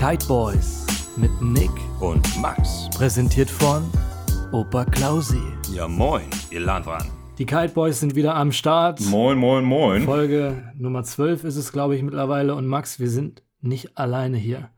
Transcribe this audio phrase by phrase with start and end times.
[0.00, 0.86] Kite Boys
[1.18, 2.88] mit Nick und Max.
[2.96, 3.82] Präsentiert von
[4.50, 5.42] Opa Klausi.
[5.74, 7.06] Ja, moin, ihr Landwan.
[7.36, 9.02] Die Kite Boys sind wieder am Start.
[9.02, 10.04] Moin, moin, moin.
[10.04, 12.54] Folge Nummer 12 ist es, glaube ich, mittlerweile.
[12.54, 14.70] Und Max, wir sind nicht alleine hier.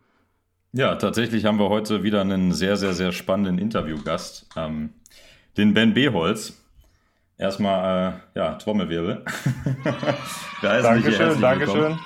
[0.73, 4.49] Ja, tatsächlich haben wir heute wieder einen sehr, sehr, sehr spannenden Interviewgast.
[4.57, 4.91] Ähm,
[5.57, 6.61] den Ben Beholz.
[7.39, 9.25] Erstmal, äh, ja, Trommelwirbel.
[10.63, 11.97] Dankeschön, Dankeschön.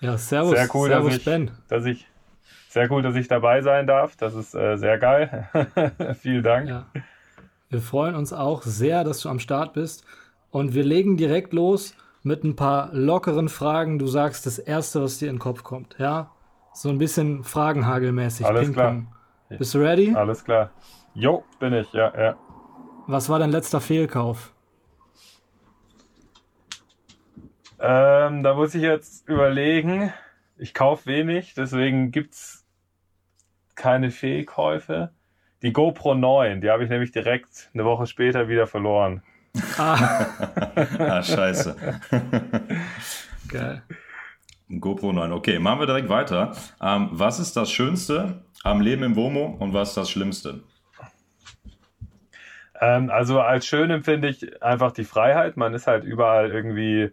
[0.00, 0.50] Ja, servus.
[0.50, 1.50] Sehr cool, servus, dass, ich, Ben.
[1.68, 2.06] dass ich
[2.68, 4.16] sehr cool, dass ich dabei sein darf.
[4.16, 5.48] Das ist äh, sehr geil.
[6.20, 6.68] Vielen Dank.
[6.68, 6.86] Ja.
[7.70, 10.04] Wir freuen uns auch sehr, dass du am Start bist.
[10.50, 13.98] Und wir legen direkt los mit ein paar lockeren Fragen.
[13.98, 15.96] Du sagst das Erste, was dir in den Kopf kommt.
[15.98, 16.30] Ja,
[16.74, 18.46] so ein bisschen Fragenhagelmäßig.
[18.46, 19.02] Alles klar.
[19.48, 20.14] Bist du ready?
[20.14, 20.70] Alles klar.
[21.14, 22.36] Jo, bin ich, ja, ja.
[23.06, 24.52] Was war dein letzter Fehlkauf?
[27.78, 30.12] Ähm, da muss ich jetzt überlegen.
[30.56, 32.66] Ich kaufe wenig, deswegen gibt's
[33.74, 35.10] keine Fehlkäufe.
[35.62, 39.22] Die GoPro 9, die habe ich nämlich direkt eine Woche später wieder verloren.
[39.78, 40.26] Ah,
[40.98, 41.76] ah scheiße.
[43.48, 43.82] Geil.
[44.68, 45.32] GoPro 9.
[45.32, 46.52] Okay, machen wir direkt weiter.
[46.80, 50.62] Ähm, was ist das Schönste am Leben im WOMO und was ist das Schlimmste?
[52.80, 55.56] Ähm, also als schön empfinde ich einfach die Freiheit.
[55.56, 57.12] Man ist halt überall irgendwie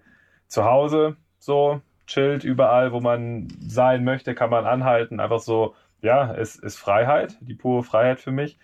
[0.54, 5.20] zu Hause, so chillt überall, wo man sein möchte, kann man anhalten.
[5.20, 8.60] Einfach so, ja, es ist Freiheit, die pure Freiheit für mich.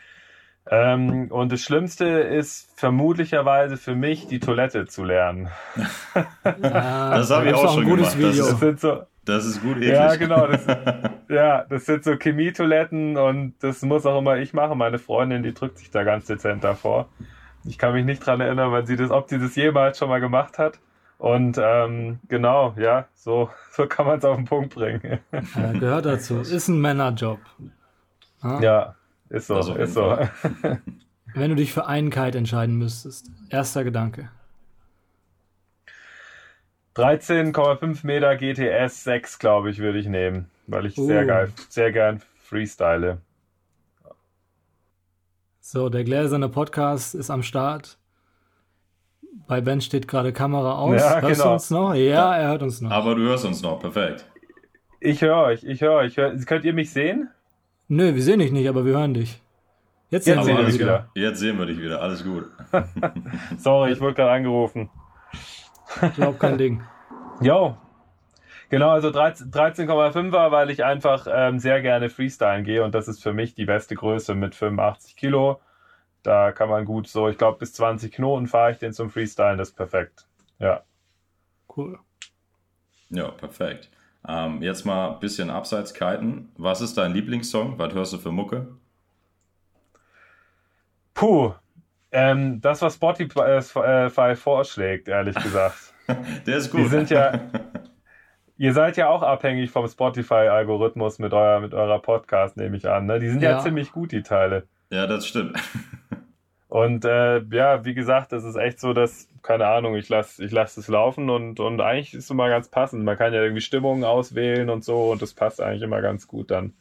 [0.69, 5.49] Ähm, und das Schlimmste ist vermutlicherweise für mich, die Toilette zu lernen.
[6.45, 8.17] Ja, das habe ich auch schon gemacht.
[8.17, 8.29] Video.
[8.29, 9.89] Das, ist, so, das ist gut eklig.
[9.89, 10.47] Ja, genau.
[10.47, 10.65] Das,
[11.29, 14.77] ja, das sind so Chemietoiletten und das muss auch immer ich machen.
[14.77, 17.09] Meine Freundin, die drückt sich da ganz dezent davor.
[17.65, 20.19] Ich kann mich nicht dran erinnern, weil sie das, ob sie das jemals schon mal
[20.19, 20.79] gemacht hat.
[21.19, 25.19] Und ähm, genau, ja, so, so kann man es auf den Punkt bringen.
[25.31, 26.39] Ja, gehört dazu.
[26.39, 27.39] Ist ein Männerjob.
[28.41, 28.95] Ja, ja
[29.27, 30.17] ist so, also ist so.
[31.35, 34.31] Wenn du dich für einen Kite entscheiden müsstest, erster Gedanke.
[36.95, 41.05] 13,5 Meter GTS 6, glaube ich, würde ich nehmen, weil ich uh.
[41.05, 43.19] sehr geil, sehr gern freestyle.
[45.59, 47.99] So, der gläserne Podcast ist am Start.
[49.47, 51.01] Bei Ben steht gerade Kamera aus.
[51.01, 51.43] Ja, Hörst genau.
[51.49, 51.93] du uns noch?
[51.93, 52.91] Ja, ja, er hört uns noch.
[52.91, 54.25] Aber du hörst uns noch, perfekt.
[54.99, 56.17] Ich höre euch, ich höre euch.
[56.17, 57.29] Hör, könnt ihr mich sehen?
[57.87, 59.41] Nö, wir sehen dich nicht, aber wir hören dich.
[60.09, 61.09] Jetzt, Jetzt sehen wir dich wieder.
[61.15, 62.45] Jetzt sehen wir dich wieder, alles gut.
[63.57, 64.89] Sorry, ich wurde gerade angerufen.
[66.01, 66.83] Ich glaube kein Ding.
[67.41, 67.77] Jo.
[68.69, 73.31] Genau, also 13,5er, weil ich einfach ähm, sehr gerne Freestyle gehe und das ist für
[73.31, 75.61] mich die beste Größe mit 85 Kilo.
[76.23, 79.57] Da kann man gut so, ich glaube, bis 20 Knoten fahre ich den zum Freestylen,
[79.57, 80.27] das ist perfekt.
[80.59, 80.83] Ja.
[81.75, 81.99] Cool.
[83.09, 83.89] Ja, perfekt.
[84.27, 86.51] Ähm, jetzt mal ein bisschen abseits kiten.
[86.57, 87.79] Was ist dein Lieblingssong?
[87.79, 88.67] Was hörst du für Mucke?
[91.13, 91.53] Puh,
[92.11, 95.93] ähm, das, was Spotify äh, vorschlägt, ehrlich gesagt.
[96.45, 96.81] Der ist gut.
[96.81, 97.39] Die sind ja,
[98.57, 103.05] ihr seid ja auch abhängig vom Spotify-Algorithmus mit, euer, mit eurer Podcast, nehme ich an.
[103.05, 103.19] Ne?
[103.19, 103.51] Die sind ja.
[103.51, 104.67] ja ziemlich gut, die Teile.
[104.89, 105.57] Ja, das stimmt.
[106.69, 110.51] Und äh, ja, wie gesagt, das ist echt so, dass, keine Ahnung, ich lasse ich
[110.51, 113.03] lass es laufen und, und eigentlich ist es immer ganz passend.
[113.03, 116.51] Man kann ja irgendwie Stimmungen auswählen und so und das passt eigentlich immer ganz gut
[116.51, 116.73] dann.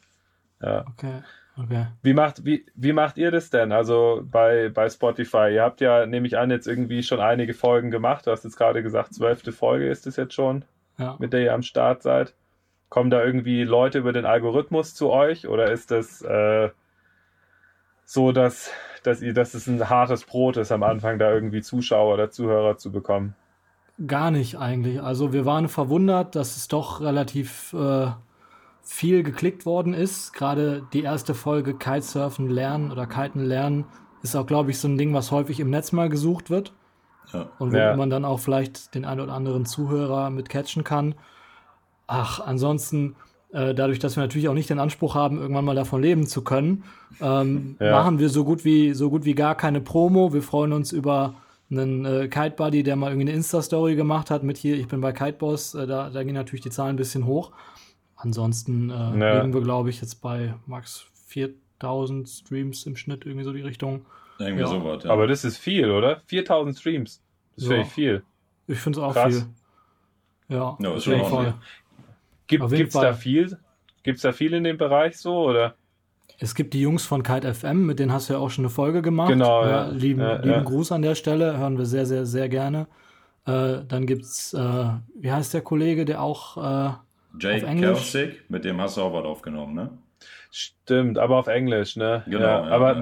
[0.60, 0.84] Ja.
[0.88, 1.22] Okay.
[1.56, 1.86] Okay.
[2.02, 3.72] Wie macht, wie, wie macht ihr das denn?
[3.72, 5.52] Also bei, bei Spotify?
[5.52, 8.26] Ihr habt ja, nehme ich an, jetzt irgendwie schon einige Folgen gemacht.
[8.26, 10.66] Du hast jetzt gerade gesagt, zwölfte Folge ist es jetzt schon,
[10.98, 11.16] ja.
[11.18, 12.34] mit der ihr am Start seid.
[12.90, 16.68] Kommen da irgendwie Leute über den Algorithmus zu euch oder ist das äh,
[18.10, 18.70] so, dass,
[19.02, 22.78] dass, ihr, dass es ein hartes Brot ist, am Anfang da irgendwie Zuschauer oder Zuhörer
[22.78, 23.36] zu bekommen?
[24.06, 25.02] Gar nicht eigentlich.
[25.02, 28.12] Also wir waren verwundert, dass es doch relativ äh,
[28.80, 30.32] viel geklickt worden ist.
[30.32, 33.86] Gerade die erste Folge Kitesurfen lernen oder Kiten lernen
[34.22, 36.72] ist auch, glaube ich, so ein Ding, was häufig im Netz mal gesucht wird.
[37.32, 37.48] Ja.
[37.58, 37.96] Und wo Ja.
[37.96, 41.14] man dann auch vielleicht den einen oder anderen Zuhörer mit catchen kann.
[42.06, 43.16] Ach, ansonsten,
[43.52, 46.42] äh, dadurch, dass wir natürlich auch nicht den Anspruch haben, irgendwann mal davon leben zu
[46.42, 46.84] können,
[47.20, 47.92] ähm, Ja.
[47.92, 50.32] machen wir so gut wie so gut wie gar keine Promo.
[50.32, 51.34] Wir freuen uns über
[51.70, 55.00] einen äh, Kite Buddy, der mal irgendwie eine Insta-Story gemacht hat mit hier, ich bin
[55.00, 57.52] bei Kiteboss, äh, da, da gehen natürlich die Zahlen ein bisschen hoch.
[58.16, 59.36] Ansonsten äh, Ja.
[59.36, 64.06] liegen wir, glaube ich, jetzt bei max 4000 Streams im Schnitt, irgendwie so die Richtung.
[64.38, 64.66] Irgendwie Ja.
[64.68, 65.10] sowas, ja.
[65.10, 66.20] Aber das ist viel, oder?
[66.26, 67.20] 4000 Streams.
[67.56, 67.70] Das Ja.
[67.70, 68.22] finde ich viel.
[68.66, 69.34] Ich finde es auch Krass.
[69.34, 69.46] viel.
[70.56, 71.20] Ja, Ja, ist schon.
[71.24, 71.54] Fall.
[72.48, 73.56] Gibt Auf es da viel?
[74.02, 75.74] Gibt's da viel in dem Bereich so, oder?
[76.40, 78.70] Es gibt die Jungs von Kite FM, mit denen hast du ja auch schon eine
[78.70, 79.28] Folge gemacht.
[79.28, 79.88] Genau, Äh, ja.
[79.88, 80.60] Lieben, Ja, lieben ja.
[80.62, 82.86] Gruß an der Stelle, hören wir sehr, sehr, sehr gerne.
[83.44, 86.92] Äh, dann gibt's, äh, wie heißt der Kollege, der auch äh,
[87.40, 89.90] Jake Kelsick, mit dem hast du auch was aufgenommen, ne?
[90.50, 92.22] Stimmt, aber auf Englisch, ne?
[92.26, 92.40] Genau.
[92.40, 92.96] Ja, ja, aber,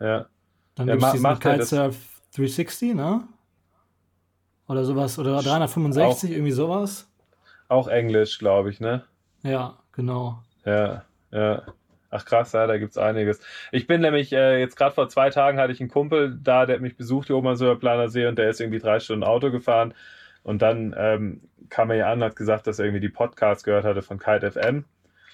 [0.00, 0.06] ja.
[0.06, 0.26] ja.
[0.74, 1.96] Dann Ja, gibt es diesen Kitesurf
[2.34, 3.22] 360, ne?
[4.66, 7.08] Oder sowas, oder 365, irgendwie sowas.
[7.68, 9.04] Auch Englisch, glaube ich, ne?
[9.42, 10.38] Ja, genau.
[10.64, 11.62] Ja, ja.
[12.10, 13.40] Ach krass, ja, da gibt's einiges.
[13.72, 16.76] Ich bin nämlich, äh, jetzt gerade vor zwei Tagen hatte ich einen Kumpel da, der
[16.76, 19.50] hat mich besucht hier oben am Silberplaner See und der ist irgendwie drei Stunden Auto
[19.50, 19.94] gefahren.
[20.44, 21.40] Und dann ähm,
[21.70, 24.18] kam er hier an und hat gesagt, dass er irgendwie die Podcasts gehört hatte von
[24.20, 24.84] Kite FM.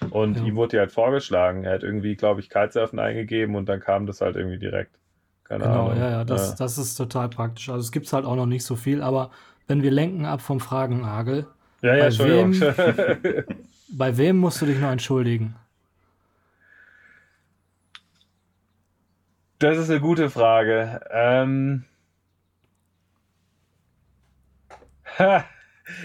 [0.09, 0.43] Und Ja.
[0.43, 1.65] ihm wurde die halt vorgeschlagen.
[1.65, 4.95] Er hat irgendwie, glaube ich, Kitesurfen eingegeben und dann kam das halt irgendwie direkt.
[5.43, 5.99] Keine Genau, Ahnung.
[5.99, 7.69] ja, ja, das, das ist total praktisch.
[7.69, 9.29] Also es gibt halt auch noch nicht so viel, aber
[9.67, 11.45] wenn wir lenken ab vom Fragenhagel,
[11.81, 13.55] ja, ja, bei Entschuldigung.
[13.89, 15.55] bei wem musst du dich noch entschuldigen?
[19.59, 21.01] Das ist eine gute Frage.
[21.11, 21.85] Ähm,
[25.19, 25.45] ha,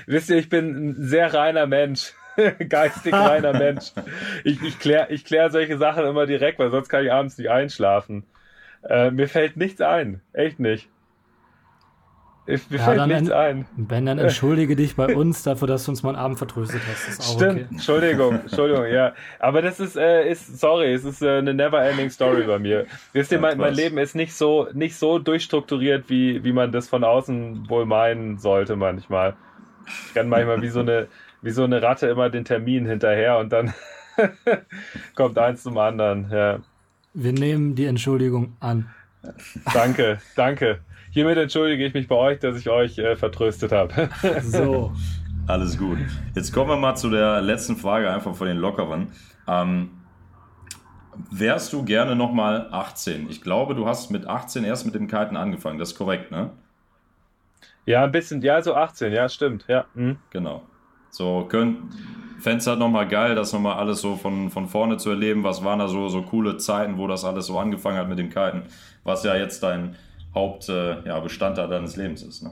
[0.06, 2.12] wisst ihr, ich bin ein sehr reiner Mensch.
[2.68, 3.92] Geistig reiner Mensch.
[4.44, 7.50] Ich, ich kläre ich klär solche Sachen immer direkt, weil sonst kann ich abends nicht
[7.50, 8.24] einschlafen.
[8.82, 10.20] Äh, mir fällt nichts ein.
[10.32, 10.88] Echt nicht.
[12.46, 13.66] Ich, mir Ja, fällt dann nichts ein.
[13.76, 17.34] Ben, dann entschuldige dich bei uns dafür, dass du uns mal einen Abend vertröstet hast.
[17.34, 17.66] Stimmt, okay.
[17.70, 19.14] Entschuldigung, Entschuldigung, ja.
[19.40, 22.86] Aber das ist, äh, ist sorry, es ist äh, eine never-ending Story bei mir.
[23.12, 23.74] Wisst ihr, Ja, mein, mein.
[23.74, 28.38] Leben ist nicht so, nicht so durchstrukturiert, wie, wie man das von außen wohl meinen
[28.38, 29.34] sollte manchmal.
[30.08, 31.08] Ich kann manchmal wie so eine,
[31.42, 33.74] wie so eine Ratte immer den Termin hinterher und dann
[35.16, 36.30] kommt eins zum anderen.
[36.30, 36.60] Ja.
[37.12, 38.90] Wir nehmen die Entschuldigung an.
[39.72, 40.80] Danke, danke.
[41.10, 44.08] Hiermit entschuldige ich mich bei euch, dass ich euch äh, vertröstet habe.
[44.42, 44.92] So,
[45.46, 45.98] Alles gut.
[46.34, 49.08] Jetzt kommen wir mal zu der letzten Frage, einfach von den Lockeren.
[49.46, 49.90] Ähm,
[51.30, 53.30] wärst du gerne nochmal 18?
[53.30, 55.78] Ich glaube, du hast mit 18 erst mit dem Kiten angefangen.
[55.78, 56.50] Das ist korrekt, ne?
[57.86, 59.86] ja, ein bisschen, ja, so 18, ja, stimmt, ja.
[59.94, 60.16] Hm.
[60.30, 60.62] Genau.
[61.10, 61.88] So, können,
[62.40, 65.44] fändest halt nochmal geil, das nochmal alles so von, von vorne zu erleben.
[65.44, 68.28] Was waren da so, so coole Zeiten, wo das alles so angefangen hat mit dem
[68.28, 68.64] Kiten?
[69.06, 69.96] Was ja jetzt dein
[70.34, 72.50] Hauptbestandteil äh, ja, deines Lebens ist, ne?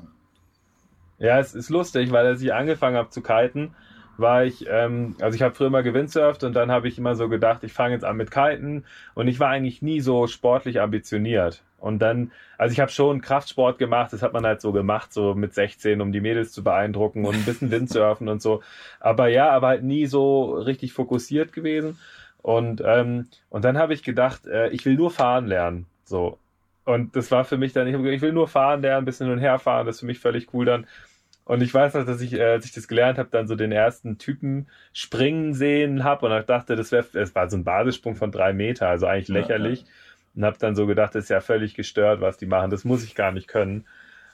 [1.19, 3.75] Ja, es ist lustig, weil als ich angefangen habe zu kiten,
[4.17, 7.29] war ich, ähm, also ich habe früher mal gewindsurft und dann habe ich immer so
[7.29, 8.85] gedacht, ich fange jetzt an mit Kiten
[9.15, 11.63] und ich war eigentlich nie so sportlich ambitioniert.
[11.79, 15.35] Und dann, also ich habe schon Kraftsport gemacht, das hat man halt so gemacht, so
[15.35, 18.63] mit 16, um die Mädels zu beeindrucken und ein bisschen Windsurfen und so.
[19.01, 21.99] Aber ja, aber halt nie so richtig fokussiert gewesen.
[22.41, 25.87] Und, ähm, und dann habe ich gedacht, äh, ich will nur fahren lernen.
[26.05, 26.39] So.
[26.85, 29.37] Und das war für mich dann, ich, ich will nur fahren lernen, ein bisschen hin
[29.37, 30.87] und her fahren, das ist für mich völlig cool dann.
[31.45, 33.73] Und ich weiß noch, dass ich, äh, als ich das gelernt habe, dann so den
[33.73, 38.17] ersten Typen springen sehen habe und ich dachte, das wäre, es war so ein Basissprung
[38.17, 39.85] von drei Meter, also eigentlich Ja, lächerlich.
[40.35, 43.05] Und habe dann so gedacht, das ist ja völlig gestört, was die machen, das muss
[43.05, 43.87] ich gar nicht können.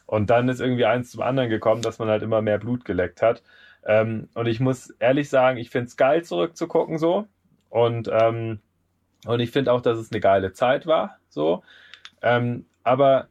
[0.07, 3.23] Und dann ist irgendwie eins zum anderen gekommen, dass man halt immer mehr Blut geleckt
[3.23, 3.43] hat.
[3.85, 7.29] Ähm, und ich muss ehrlich sagen, ich finde es geil, zurückzugucken so.
[7.69, 8.61] Und, ähm,
[9.27, 11.63] und ich finde auch, dass es eine geile Zeit war, so.
[12.23, 13.29] Ähm, aber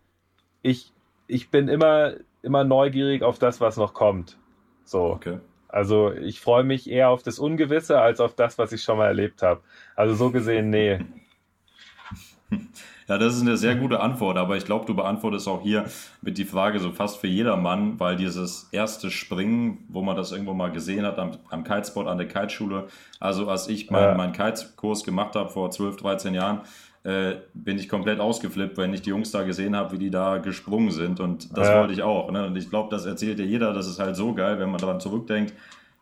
[0.62, 0.94] ich,
[1.28, 4.38] ich bin immer, immer neugierig auf das, was noch kommt.
[4.84, 5.04] So.
[5.06, 5.40] Okay.
[5.68, 9.06] Also ich freue mich eher auf das Ungewisse als auf das, was ich schon mal
[9.08, 9.62] erlebt habe.
[9.96, 11.00] Also so gesehen, nee.
[13.08, 15.86] Ja, das ist eine sehr gute Antwort, aber ich glaube, du beantwortest auch hier
[16.22, 20.54] mit die Frage so fast für jedermann, weil dieses erste Springen, wo man das irgendwo
[20.54, 22.88] mal gesehen hat am, am Kitespot an der Kiteschule,
[23.20, 24.14] also als ich meinen Ja.
[24.16, 26.62] mein Kiteskurs gemacht habe vor 12, 13 Jahren,
[27.04, 30.38] äh, bin ich komplett ausgeflippt, wenn ich die Jungs da gesehen habe, wie die da
[30.38, 31.74] gesprungen sind und das Ja.
[31.74, 32.32] wollte ich auch.
[32.32, 32.46] Ne?
[32.48, 35.00] Und ich glaube, das erzählt dir jeder, das ist halt so geil, wenn man daran
[35.00, 35.54] zurückdenkt,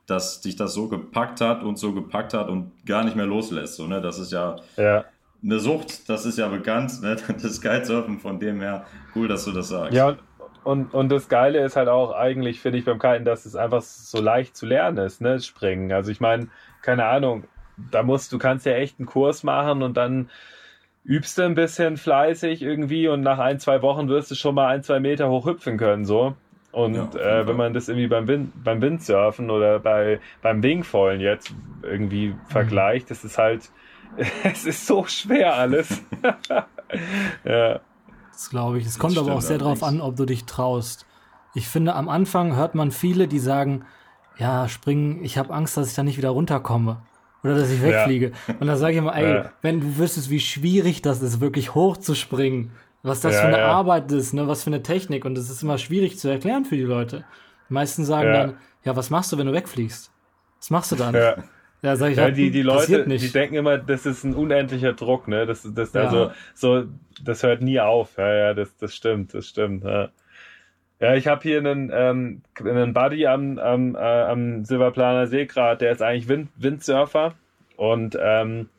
[0.07, 3.75] dass dich das so gepackt hat und so gepackt hat und gar nicht mehr loslässt.
[3.75, 4.01] So, ne?
[4.01, 5.05] Das ist ja Ja.
[5.43, 7.15] eine Sucht, das ist ja bekannt, ne?
[7.41, 9.93] das Kitesurfen, von dem her, cool, dass du das sagst.
[9.95, 10.19] Ja, und,
[10.63, 13.81] und, und das Geile ist halt auch eigentlich, finde ich, beim Kiten, dass es einfach
[13.81, 15.91] so leicht zu lernen ist, ne, Springen.
[15.93, 16.49] Also ich meine,
[16.81, 17.45] keine Ahnung,
[17.77, 20.29] da musst, du kannst ja echt einen Kurs machen und dann
[21.07, 24.67] übst du ein bisschen fleißig irgendwie und nach ein, zwei Wochen wirst du schon mal
[24.67, 26.35] ein, zwei Meter hoch hüpfen können, so.
[26.73, 31.21] Und Ja, äh, wenn man das irgendwie beim, Wind, beim Windsurfen oder bei, beim Wingfallen
[31.21, 33.71] jetzt irgendwie vergleicht, das ist halt,
[34.43, 36.03] es ist so schwer alles.
[37.45, 37.79] ja.
[38.31, 38.85] das glaube ich.
[38.85, 41.05] Es kommt aber auch sehr darauf an, ob du dich traust.
[41.55, 43.85] Ich finde, am Anfang hört man viele, die sagen,
[44.37, 47.01] ja, springen, ich habe Angst, dass ich da nicht wieder runterkomme.
[47.43, 48.31] Oder dass ich wegfliege.
[48.59, 49.51] Und dann sage ich immer, ey, Ja.
[49.61, 52.71] wenn du wüsstest, wie schwierig das ist, wirklich hochzuspringen,
[53.03, 53.67] was das Ja, für eine ja.
[53.67, 55.23] Arbeit ist, ne, was für eine Technik.
[55.25, 57.23] Und das ist immer schwierig zu erklären für die Leute.
[57.69, 58.33] Die meisten sagen Ja.
[58.47, 60.11] dann, ja, was machst du, wenn du wegfliegst?
[60.59, 61.13] Was machst du dann?
[61.13, 61.35] Ja.
[61.83, 63.23] Ja, sag ich, Ja, die, die passiert Leute, nicht.
[63.23, 65.45] die denken immer, das ist ein unendlicher Druck, ne?
[65.45, 66.01] Das, das, Ja.
[66.05, 66.85] also, so,
[67.23, 68.17] das hört nie auf.
[68.17, 69.83] Ja, ja, das, das stimmt, das stimmt.
[69.83, 70.09] Ja.
[70.99, 75.77] Ja, ich habe hier einen, ähm, einen Buddy am, am, äh, am Silberplaner See gerade,
[75.77, 77.35] der ist eigentlich Wind, Windsurfer
[77.75, 78.69] und, ähm,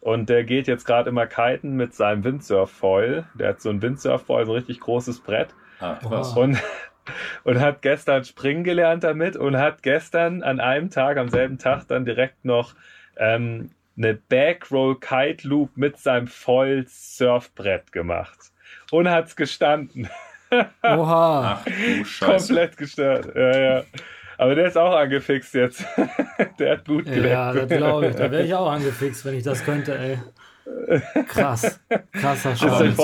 [0.00, 3.24] und der geht jetzt gerade immer kiten mit seinem Windsurf-Foil.
[3.34, 5.54] Der hat so ein Windsurf-Foil, so ein richtig großes Brett.
[5.78, 6.36] Ah, krass.
[6.36, 6.58] Und,
[7.44, 11.86] und hat gestern springen gelernt damit und hat gestern an einem Tag, am selben Tag,
[11.86, 12.74] dann direkt noch
[13.16, 18.38] ähm, eine Backroll Kite Loop mit seinem Foil Surfbrett gemacht.
[18.90, 20.08] Und hat's gestanden.
[20.82, 21.58] Oha.
[21.60, 22.46] Ach du Scheiße.
[22.48, 23.34] Komplett gestört.
[23.34, 23.82] Ja, ja.
[24.38, 25.84] Aber der ist auch angefixt jetzt.
[26.58, 27.56] der hat gut gelernt.
[27.56, 28.16] Ja, das glaube ich.
[28.16, 30.18] Da wäre ich auch angefixt, wenn ich das könnte, ey.
[31.26, 31.80] Krass.
[32.12, 32.96] Krasser Scheiß.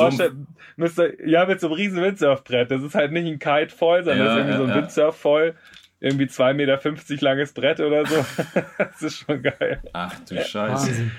[0.76, 2.70] müsst ihr, ja, mit so einem riesen Windsurfbrett.
[2.70, 4.74] Das ist halt nicht ein Kite-Foil, sondern Ja, das ist irgendwie ja, so ein ja.
[4.76, 5.54] Windsurf-Foil.
[5.98, 8.24] Irgendwie 2,50 Meter langes Brett oder so.
[8.78, 9.82] das ist schon geil.
[9.92, 10.72] Ach du Scheiße.
[10.88, 11.12] Wahnsinn.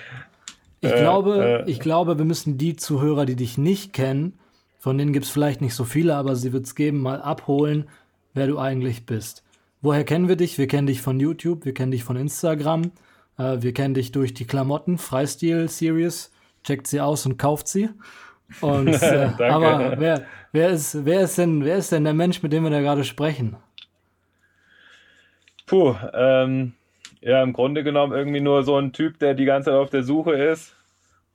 [0.81, 1.69] Ich Äh, glaube, äh.
[1.69, 4.37] ich glaube, wir müssen die Zuhörer, die dich nicht kennen,
[4.79, 7.89] von denen gibt es vielleicht nicht so viele, aber sie wird es geben, mal abholen,
[8.33, 9.43] wer du eigentlich bist.
[9.81, 10.57] Woher kennen wir dich?
[10.57, 12.91] Wir kennen dich von YouTube, wir kennen dich von Instagram,
[13.37, 16.31] äh, wir kennen dich durch die Klamotten, Freistil Series.
[16.63, 17.89] Checkt sie aus und kauft sie.
[18.61, 19.49] Und, äh, Danke.
[19.49, 22.69] aber wer, wer, ist, wer, ist denn, wer ist denn der Mensch, mit dem wir
[22.69, 23.55] da gerade sprechen?
[25.65, 26.73] Puh, ähm,
[27.21, 30.03] ja, im Grunde genommen irgendwie nur so ein Typ, der die ganze Zeit auf der
[30.03, 30.76] Suche ist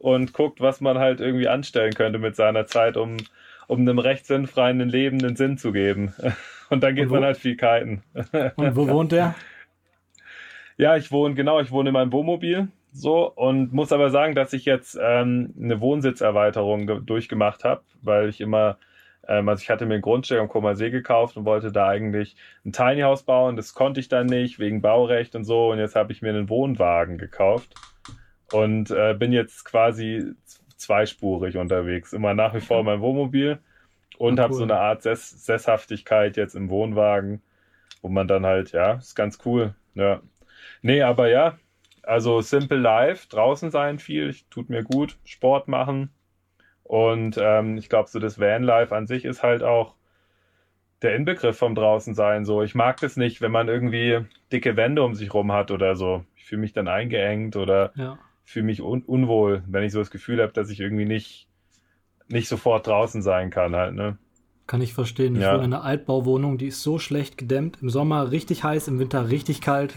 [0.02, 3.16] und guckt, was man halt irgendwie anstellen könnte mit seiner Zeit, um,
[3.68, 6.12] um einem recht sinnfreien Leben einen Sinn zu geben.
[6.70, 8.02] Und dann geht Und wo- man halt viel kiten.
[8.56, 9.34] Und wo wohnt der?
[10.78, 14.52] Ja, ich wohne, genau, ich wohne in meinem Wohnmobil so und muss aber sagen, dass
[14.52, 18.76] ich jetzt ähm, eine Wohnsitzerweiterung ge- durchgemacht habe, weil ich immer,
[19.28, 22.36] ähm, also ich hatte mir ein Grundstück am Comer See gekauft und wollte da eigentlich
[22.66, 23.56] ein Tiny House bauen.
[23.56, 26.48] Das konnte ich dann nicht wegen Baurecht und so und jetzt habe ich mir einen
[26.48, 27.74] Wohnwagen gekauft
[28.52, 30.32] und äh, bin jetzt quasi
[30.76, 32.12] zweispurig unterwegs.
[32.12, 33.60] Immer nach wie vor in meinem Wohnmobil
[34.18, 34.58] und Ah, habe cool.
[34.58, 37.42] so eine Art Sess Sesshaftigkeit jetzt im Wohnwagen,
[38.02, 39.74] wo man dann halt, ja, ist ganz cool.
[39.94, 40.22] Ja.
[40.82, 41.58] Nee, aber ja,
[42.04, 46.10] also Simple Life, draußen sein viel, tut mir gut, Sport machen.
[46.84, 49.96] Und ähm, ich glaube, so das Vanlife an sich ist halt auch
[51.02, 52.44] der Inbegriff vom draußen sein.
[52.44, 55.96] So, ich mag das nicht, wenn man irgendwie dicke Wände um sich rum hat oder
[55.96, 56.24] so.
[56.36, 58.18] Ich fühle mich dann eingeengt oder Ja.
[58.44, 61.48] Fühle mich un unwohl, wenn ich so das Gefühl habe, dass ich irgendwie nicht,
[62.28, 64.18] nicht sofort draußen sein kann halt, ne?
[64.66, 65.36] Kann ich verstehen.
[65.36, 65.52] Ich Ja.
[65.52, 67.78] wohne in einer Altbauwohnung, die ist so schlecht gedämmt.
[67.82, 69.94] Im Sommer richtig heiß, im Winter richtig kalt.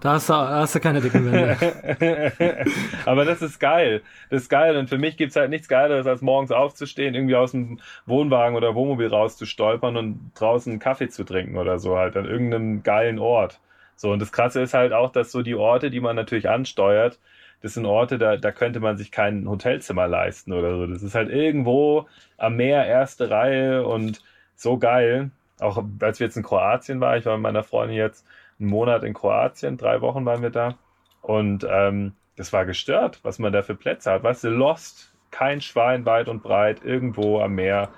[0.00, 1.56] Da hast du, da hast du keine dicken Wände.
[3.06, 4.02] Aber das ist geil.
[4.30, 4.76] Das ist geil.
[4.76, 8.74] Und für mich gibt's halt nichts Geileres, als morgens aufzustehen, irgendwie aus dem Wohnwagen oder
[8.74, 13.60] Wohnmobil rauszustolpern und draußen einen Kaffee zu trinken oder so, halt an irgendeinem geilen Ort.
[13.96, 17.18] So, und das Krasse ist halt auch, dass so die Orte, die man natürlich ansteuert,
[17.60, 20.86] das sind Orte, da, da könnte man sich kein Hotelzimmer leisten oder so.
[20.86, 24.22] Das ist halt irgendwo am Meer, erste Reihe und
[24.54, 25.30] so geil.
[25.60, 28.24] Auch als wir jetzt in Kroatien waren, ich war mit meiner Freundin jetzt
[28.60, 30.76] einen Monat in Kroatien, drei Wochen waren wir da.
[31.22, 34.22] Und ähm, das war gestört, was man da für Plätze hat.
[34.22, 37.90] Weißt du, Lost, kein Schwein weit und breit, irgendwo am Meer.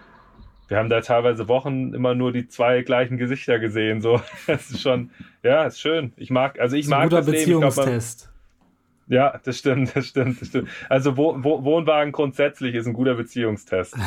[0.68, 4.00] Wir haben da teilweise Wochen immer nur die zwei gleichen Gesichter gesehen.
[4.00, 5.10] So, das ist schon,
[5.42, 6.12] ja, ist schön.
[6.16, 7.52] Ich mag, also ich Das ist ein mag guter das Leben.
[7.52, 8.00] Ich glaub, man.
[9.10, 10.68] Ja, das stimmt, das stimmt, das stimmt.
[10.88, 13.96] Also Wo Wo Wohnwagen grundsätzlich ist ein guter Beziehungstest.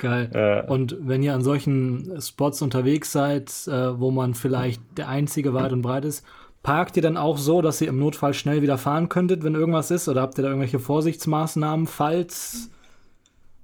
[0.00, 0.30] Geil.
[0.32, 5.54] Äh, Und wenn ihr an solchen Spots unterwegs seid, äh, wo man vielleicht der einzige
[5.54, 6.24] weit und breit ist,
[6.62, 9.90] parkt ihr dann auch so, dass ihr im Notfall schnell wieder fahren könntet, wenn irgendwas
[9.90, 10.08] ist?
[10.08, 12.70] Oder habt ihr da irgendwelche Vorsichtsmaßnahmen, falls,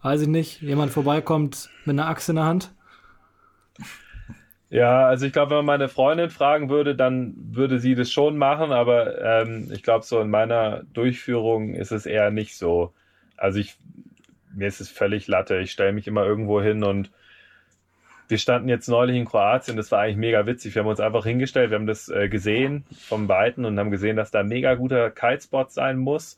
[0.03, 2.73] weiß ich nicht, jemand vorbeikommt mit einer Axt in der Hand?
[4.75, 8.37] Ja, also ich glaube, wenn man meine Freundin fragen würde, dann würde sie das schon
[8.37, 12.93] machen, aber ähm, ich glaube, so in meiner Durchführung ist es eher nicht so.
[13.37, 13.77] Also ich,
[14.53, 15.61] mir ist es völlig Latte.
[15.61, 17.13] Ich stelle mich immer irgendwo hin und
[18.27, 20.75] wir standen jetzt neulich in Kroatien, das war eigentlich mega witzig.
[20.75, 24.17] Wir haben uns einfach hingestellt, wir haben das äh, gesehen vom Weiten und haben gesehen,
[24.17, 26.37] dass da ein mega guter Kitespot sein muss.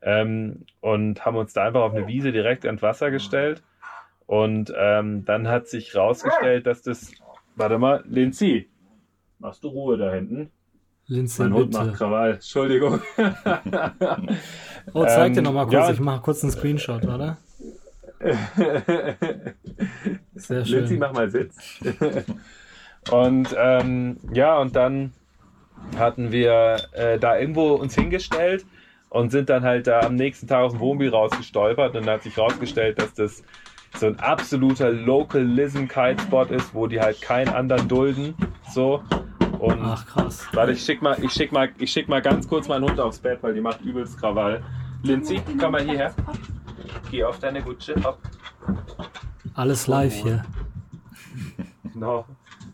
[0.00, 3.64] Ähm, und haben uns da einfach auf eine Wiese direkt ins Wasser gestellt.
[4.26, 7.10] Und ähm, dann hat sich rausgestellt, dass das.
[7.56, 8.68] Warte mal, Linzi,
[9.38, 10.50] machst du Ruhe da hinten?
[11.06, 11.94] Lindsay, Mein Hund macht.
[11.94, 12.32] Krawall.
[12.34, 13.00] Entschuldigung.
[14.92, 15.72] Oh, zeig dir Ähm, noch mal kurz.
[15.72, 15.90] ja.
[15.92, 17.38] Ich mache kurz einen Screenshot, oder?
[20.34, 20.98] Sehr Linzi, schön.
[20.98, 21.56] mach mal Sitz.
[23.10, 25.12] und ähm, ja, und dann
[25.96, 28.64] hatten wir äh, da irgendwo uns hingestellt
[29.08, 32.22] und sind dann halt da am nächsten Tag aus dem Wohnmobil rausgestolpert und dann hat
[32.24, 33.42] sich rausgestellt, dass das
[33.98, 38.34] so ein absoluter Localism Kite Spot ist, wo die halt keinen anderen dulden.
[38.72, 39.02] So.
[39.58, 40.46] Und Ach, krass.
[40.52, 43.18] Warte, ich schick mal, ich schick mal, ich schick mal ganz kurz meinen Hund aufs
[43.18, 44.62] Bett, weil die macht übelst Krawall.
[45.02, 46.14] Lindsay, komm mal hierher.
[47.10, 48.18] Geh auf deine Gutsche, hopp.
[49.54, 50.44] Alles live hier.
[51.92, 52.24] Genau.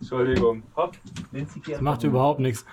[0.00, 0.62] Entschuldigung.
[0.76, 0.96] Hopp.
[1.66, 2.64] Das macht überhaupt nichts.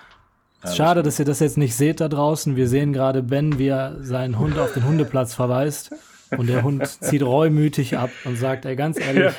[0.74, 2.56] Schade, dass ihr das jetzt nicht seht da draußen.
[2.56, 5.92] Wir sehen gerade Ben, wie er seinen Hund auf den Hundeplatz verweist.
[6.36, 9.32] Und der Hund zieht reumütig ab und sagt, ey, ganz ehrlich,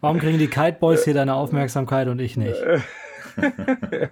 [0.00, 2.56] warum kriegen die Kite Boys hier deine Aufmerksamkeit und ich nicht?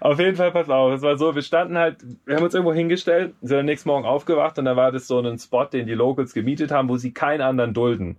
[0.00, 2.72] Auf jeden Fall, pass auf, es war so, wir standen halt, wir haben uns irgendwo
[2.72, 5.94] hingestellt, sind am nächsten Morgen aufgewacht und da war das so ein Spot, den die
[5.94, 8.18] Locals gemietet haben, wo sie keinen anderen dulden.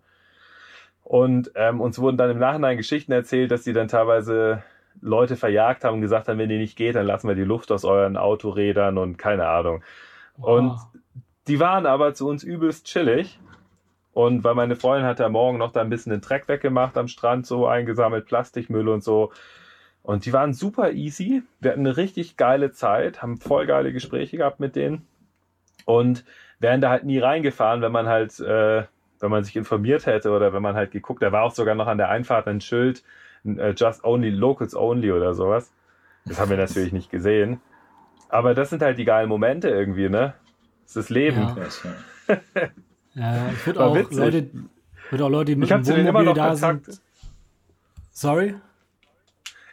[1.04, 4.64] Und ähm, uns wurden dann im Nachhinein Geschichten erzählt, dass sie dann teilweise
[5.02, 7.72] Leute verjagt haben und gesagt haben, wenn ihr nicht geht, dann lassen wir die Luft
[7.72, 9.84] aus euren Autorädern und keine Ahnung.
[10.38, 10.88] Wow.
[11.48, 13.40] Die waren aber zu uns übelst chillig.
[14.14, 17.10] Und weil meine Freundin hat ja morgen noch da ein bisschen den Dreck weggemacht am
[17.10, 19.32] Strand, so eingesammelt, Plastikmüll und so.
[20.04, 21.44] Und die waren super easy.
[21.60, 25.06] Wir hatten eine richtig geile Zeit, haben voll geile Gespräche gehabt mit denen.
[25.84, 26.24] Und
[26.60, 28.84] wären da halt nie reingefahren, wenn man halt, äh,
[29.20, 31.88] wenn man sich informiert hätte oder wenn man halt geguckt, da war auch sogar noch
[31.88, 33.04] an der Einfahrt ein Schild,
[33.44, 35.74] äh, just only, locals only oder sowas.
[36.26, 37.60] Das haben wir natürlich nicht gesehen.
[38.30, 40.34] Aber das sind halt die geilen Momente irgendwie, ne?
[40.86, 41.38] Das ist das Leben.
[41.38, 42.36] Ja,
[43.16, 44.50] ja ich würde auch, Leute,
[45.10, 46.86] würd auch Leute, die mit ich dem Wohnmobil da Kontakt.
[46.86, 47.02] sind.
[48.12, 48.56] Sorry?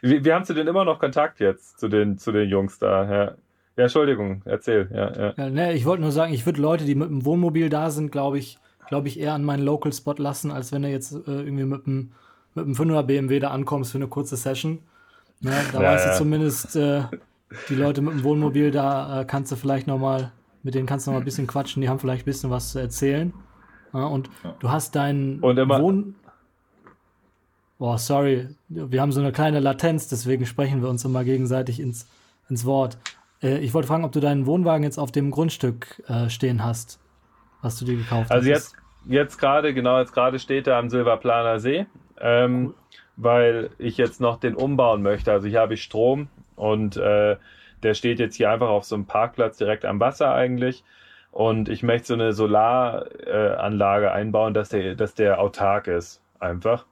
[0.01, 3.09] Wir, wir haben zu denen immer noch Kontakt jetzt, zu den, zu den Jungs da,
[3.09, 3.35] ja.
[3.75, 5.33] Ja, Entschuldigung, erzähl, ja, ja.
[5.35, 8.11] ja ne, ich wollte nur sagen, ich würde Leute, die mit dem Wohnmobil da sind,
[8.11, 11.19] glaube ich, glaube ich, eher an meinen Local Spot lassen, als wenn du jetzt äh,
[11.25, 12.11] irgendwie mit dem,
[12.53, 14.79] mit dem 500 BMW da ankommst für eine kurze Session.
[15.41, 16.11] Ne, da ja, weißt ja.
[16.11, 17.03] du zumindest, äh,
[17.69, 20.31] die Leute mit dem Wohnmobil, da äh, kannst du vielleicht nochmal,
[20.63, 22.71] mit denen kannst du noch mal ein bisschen quatschen, die haben vielleicht ein bisschen was
[22.71, 23.33] zu erzählen.
[23.93, 24.55] Ja, und ja.
[24.59, 26.15] du hast deinen Wohn
[27.79, 32.07] Boah, sorry, wir haben so eine kleine Latenz, deswegen sprechen wir uns immer gegenseitig ins,
[32.49, 32.97] ins Wort.
[33.41, 36.99] Äh, ich wollte fragen, ob du deinen Wohnwagen jetzt auf dem Grundstück äh, stehen hast,
[37.61, 38.35] was du dir gekauft also hast.
[38.35, 41.85] Also jetzt, jetzt gerade, genau, jetzt gerade steht er am Silberplaner See,
[42.21, 42.73] ähm, cool.
[43.17, 45.31] weil ich jetzt noch den umbauen möchte.
[45.31, 47.35] Also hier habe ich Strom und äh,
[47.83, 50.83] der steht jetzt hier einfach auf so einem Parkplatz direkt am Wasser eigentlich.
[51.31, 56.85] Und ich möchte so eine Solaranlage äh, einbauen, dass der, dass der autark ist, einfach.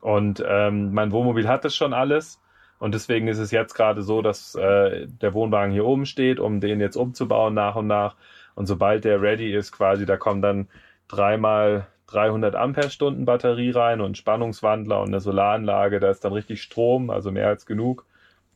[0.00, 2.40] Und ähm, mein Wohnmobil hat das schon alles.
[2.78, 6.60] Und deswegen ist es jetzt gerade so, dass äh, der Wohnwagen hier oben steht, um
[6.60, 8.16] den jetzt umzubauen nach und nach.
[8.56, 10.68] Und sobald der ready ist, quasi, da kommen dann
[11.08, 16.00] dreimal 300 Ampere-Stunden Batterie rein und Spannungswandler und eine Solaranlage.
[16.00, 18.04] Da ist dann richtig Strom, also mehr als genug.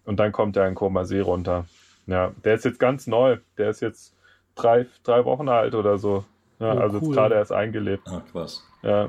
[0.05, 1.67] Und dann kommt der in Koma See runter.
[2.09, 3.37] Ja, der ist jetzt ganz neu.
[3.59, 4.17] Der ist jetzt
[4.55, 6.25] drei, drei Wochen alt oder so.
[6.59, 7.05] Ja, oh, also cool.
[7.05, 8.09] jetzt gerade erst eingelebt.
[8.11, 8.65] Ach, was.
[8.83, 9.09] Ja.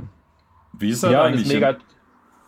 [0.77, 1.47] Wie ist das ja, eigentlich?
[1.47, 1.77] Ist mega,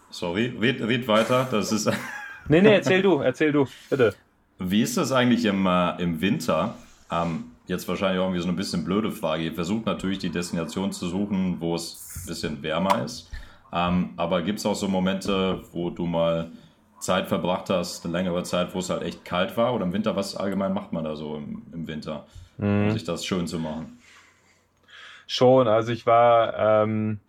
[0.10, 1.48] Sorry, red, red weiter.
[1.50, 1.90] Das ist.
[2.50, 4.14] nee, nee, erzähl du, erzähl du, bitte.
[4.60, 6.76] Wie ist das eigentlich im, äh, im Winter?
[7.10, 9.44] Ähm, jetzt wahrscheinlich auch irgendwie so eine bisschen blöde Frage.
[9.44, 13.32] Ihr versucht natürlich die Destination zu suchen, wo es ein bisschen wärmer ist.
[13.74, 16.52] Ähm, aber gibt es auch so Momente, wo du mal
[17.02, 19.74] Zeit verbracht hast, eine längere Zeit, wo es halt echt kalt war?
[19.74, 22.26] Oder im Winter, was allgemein macht man da so im, im Winter,
[22.58, 22.86] mhm.
[22.86, 24.00] um sich das schön zu machen?
[25.28, 26.84] Schon, also ich war.
[26.84, 27.20] Ähm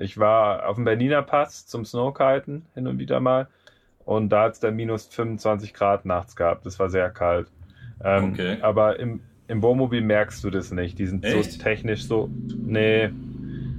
[0.00, 3.48] ich war auf dem Berliner Pass zum Snowkiten hin und wieder mal.
[4.04, 6.64] Und da hat es dann minus 25 Grad nachts gehabt.
[6.64, 7.48] Das war sehr kalt.
[8.02, 8.58] Ähm, okay.
[8.62, 10.98] Aber im, im Wohnmobil merkst du das nicht.
[10.98, 11.52] Die sind Echt?
[11.52, 12.30] so technisch so.
[12.56, 13.10] Nee.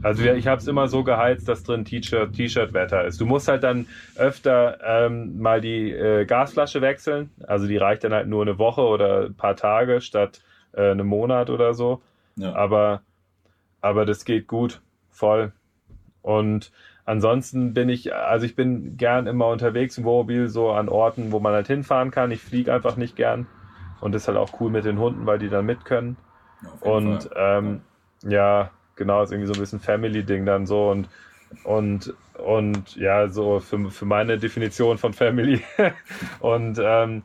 [0.02, 3.20] Also ich habe es immer so geheizt, dass drin T-Shirt-Wetter ist.
[3.20, 7.32] Du musst halt dann öfter ähm, mal die äh, Gasflasche wechseln.
[7.46, 10.42] Also die reicht dann halt nur eine Woche oder ein paar Tage statt
[10.74, 12.02] äh, einem Monat oder so.
[12.36, 12.54] Ja.
[12.56, 13.02] Aber,
[13.82, 14.82] aber das geht gut.
[15.12, 15.52] Voll.
[16.22, 16.72] Und
[17.06, 21.40] ansonsten bin ich, also ich bin gern immer unterwegs im Wohnmobil, so an Orten, wo
[21.40, 22.32] man halt hinfahren kann.
[22.32, 23.48] Ich fliege einfach nicht gern.
[24.00, 26.16] Und das ist halt auch cool mit den Hunden, weil die dann mit können.
[26.82, 27.82] Und ähm,
[28.24, 31.10] ja, genau, ist irgendwie so ein bisschen Family-Ding dann so und
[31.64, 35.64] und und ja, so für, für meine Definition von Family.
[36.40, 37.24] und ähm,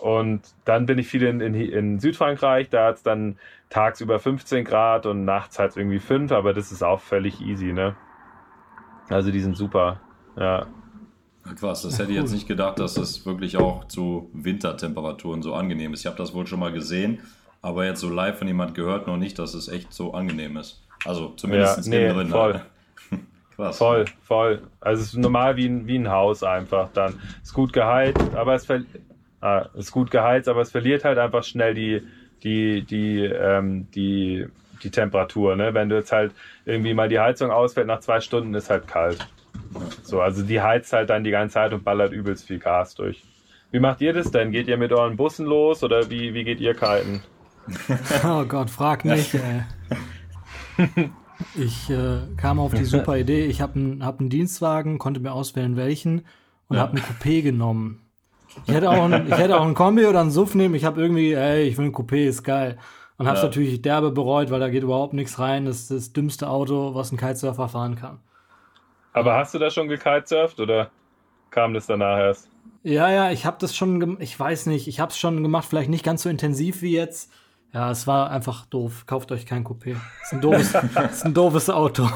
[0.00, 3.36] und dann bin ich viel in, in, in Südfrankreich, da hat es dann
[3.68, 7.94] tagsüber 15 Grad und nachts halt irgendwie 5, aber das ist auch völlig easy, ne?
[9.10, 10.00] Also die sind super.
[10.36, 10.66] Ja.
[11.58, 15.92] Krass, das hätte ich jetzt nicht gedacht, dass das wirklich auch zu Wintertemperaturen so angenehm
[15.92, 16.00] ist.
[16.00, 17.20] Ich habe das wohl schon mal gesehen,
[17.60, 20.82] aber jetzt so live von jemand gehört noch nicht, dass es echt so angenehm ist.
[21.04, 22.28] Also zumindest ja, nee, drin.
[22.28, 22.60] Voll.
[23.56, 23.78] Krass.
[23.78, 24.62] Voll, voll.
[24.80, 27.20] Also es ist normal wie ein, wie ein Haus einfach dann.
[27.42, 28.66] Ist gut geheizt, aber es
[29.40, 32.02] ah, ist gut geheizt, aber es verliert halt einfach schnell die,
[32.42, 34.46] die, die, ähm, die
[34.82, 35.56] die Temperatur.
[35.56, 35.74] Ne?
[35.74, 36.32] Wenn du jetzt halt
[36.64, 39.26] irgendwie mal die Heizung ausfällt, nach zwei Stunden ist halt kalt.
[40.02, 43.22] So, also die heizt halt dann die ganze Zeit und ballert übelst viel Gas durch.
[43.70, 44.50] Wie macht ihr das denn?
[44.50, 47.22] Geht ihr mit euren Bussen los oder wie, wie geht ihr kiten?
[48.24, 49.62] oh Gott, frag nicht, ey.
[51.54, 53.46] Ich äh, kam auf die super Idee.
[53.46, 56.26] Ich habe einen hab Dienstwagen, konnte mir auswählen, welchen
[56.68, 56.82] und ja.
[56.82, 58.02] habe ein Coupé genommen.
[58.66, 60.74] Ich hätte, auch ein, ich hätte auch ein Kombi oder ein Suff nehmen.
[60.74, 62.78] Ich habe irgendwie, ey, ich will ein Coupé, ist geil.
[63.16, 63.48] Und habe es ja.
[63.48, 65.66] natürlich derbe bereut, weil da geht überhaupt nichts rein.
[65.66, 68.18] Das ist das dümmste Auto, was ein Kitesurfer fahren kann.
[69.12, 70.90] Aber hast du da schon gekitesurft oder
[71.50, 72.48] kam das danach erst?
[72.82, 75.90] Ja, ja, ich habe das schon, ich weiß nicht, ich habe es schon gemacht, vielleicht
[75.90, 77.30] nicht ganz so intensiv wie jetzt.
[77.72, 79.04] Ja, es war einfach doof.
[79.06, 79.96] Kauft euch kein Coupé.
[80.22, 80.74] ist ein doofes,
[81.10, 82.08] ist ein doofes Auto.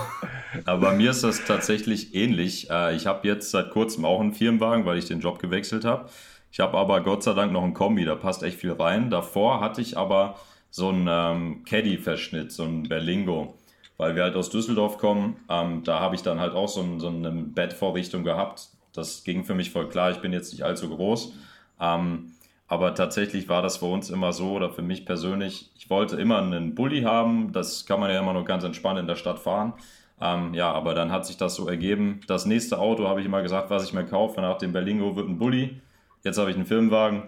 [0.67, 2.71] Aber mir ist das tatsächlich ähnlich.
[2.71, 6.09] Äh, ich habe jetzt seit kurzem auch einen Firmenwagen, weil ich den Job gewechselt habe.
[6.51, 9.11] Ich habe aber Gott sei Dank noch einen Kombi, da passt echt viel rein.
[9.11, 10.37] Davor hatte ich aber
[10.71, 13.55] so einen ähm, Caddy-Verschnitt, so einen Berlingo
[13.97, 15.37] weil wir halt aus Düsseldorf kommen.
[15.49, 18.69] Ähm, da habe ich dann halt auch so, ein, so eine Bettvorrichtung gehabt.
[18.93, 20.11] Das ging für mich voll klar.
[20.11, 21.33] Ich bin jetzt nicht allzu groß.
[21.81, 22.33] Ähm,
[22.75, 26.39] aber tatsächlich war das für uns immer so oder für mich persönlich, ich wollte immer
[26.39, 27.53] einen Bulli haben.
[27.53, 29.75] Das kann man ja immer nur ganz entspannt in der Stadt fahren.
[30.21, 32.19] Ähm, ja, aber dann hat sich das so ergeben.
[32.27, 34.41] Das nächste Auto habe ich immer gesagt, was ich mir kaufe.
[34.41, 35.81] Nach dem Berlingo wird ein Bulli.
[36.25, 37.23] Jetzt habe ich einen Filmwagen.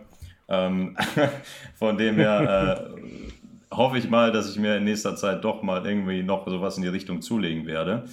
[0.49, 0.97] Ähm,
[1.77, 5.87] von dem her äh, hoffe ich mal, dass ich mir in nächster Zeit doch mal
[5.87, 8.07] irgendwie noch sowas in die Richtung zulegen werde.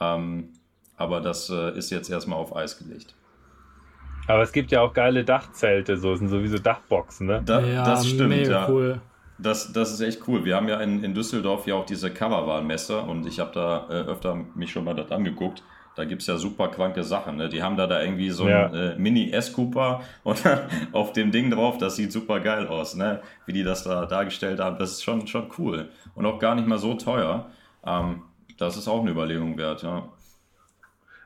[0.00, 0.54] Ähm,
[0.96, 3.14] aber das äh, ist jetzt erstmal auf Eis gelegt.
[4.26, 7.42] Aber es gibt ja auch geile Dachzelte, so sind sowieso Dachboxen, ne?
[7.44, 8.68] Da, ja, das stimmt, ja.
[8.68, 9.00] Cool.
[9.38, 10.44] Das, das ist echt cool.
[10.44, 14.08] Wir haben ja in, in Düsseldorf ja auch diese Coverwahlmesse und ich habe da äh,
[14.08, 15.62] öfter mich schon mal das angeguckt.
[15.96, 17.36] Da gibt es ja super kranke Sachen.
[17.36, 17.48] Ne?
[17.48, 18.66] Die haben da, da irgendwie so ja.
[18.66, 20.42] einen äh, Mini-S-Cooper und
[20.92, 23.22] auf dem Ding drauf, das sieht super geil aus, ne?
[23.46, 24.78] wie die das da dargestellt haben.
[24.78, 27.50] Das ist schon, schon cool und auch gar nicht mal so teuer.
[27.84, 28.22] Ähm,
[28.58, 30.08] das ist auch eine Überlegung wert, ja.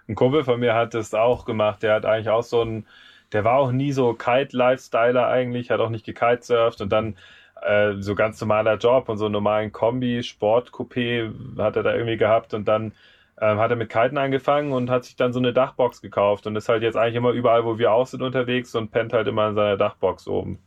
[0.08, 1.82] Ein Kumpel von mir hat das auch gemacht.
[1.82, 2.86] Der hat eigentlich auch so ein,
[3.32, 7.16] der war auch nie so Kite-Lifestyler eigentlich, hat auch nicht gekitesurft und dann
[7.62, 12.16] äh, so ganz normaler Job und so einen normalen Kombi, Sport-Coupé hat er da irgendwie
[12.16, 12.92] gehabt und dann
[13.40, 16.56] ähm, hat er mit Kiten angefangen und hat sich dann so eine Dachbox gekauft und
[16.56, 19.48] ist halt jetzt eigentlich immer überall, wo wir auch sind unterwegs und pennt halt immer
[19.48, 20.58] in seiner Dachbox oben.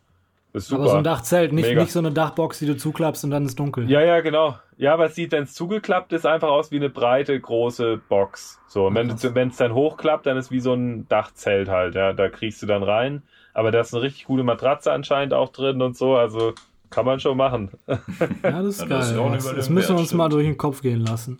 [0.54, 0.82] Ist super.
[0.82, 3.60] Aber so ein Dachzelt, nicht, nicht so eine Dachbox, die du zuklappst und dann ist
[3.60, 3.90] dunkel.
[3.90, 4.58] Ja, ja, genau.
[4.78, 8.60] Ja, aber es sieht, wenn es zugeklappt ist, einfach aus wie eine breite, große Box.
[8.68, 12.14] So, wenn es dann hochklappt, dann ist wie so ein Dachzelt halt, ja.
[12.14, 13.24] Da kriegst du dann rein.
[13.54, 16.54] Aber da ist eine richtig gute Matratze anscheinend auch drin und so, also
[16.90, 17.72] kann man schon machen.
[17.88, 19.32] Ja, das ist ja, geil.
[19.34, 21.40] Das, das müssen wir uns mal durch den Kopf gehen lassen.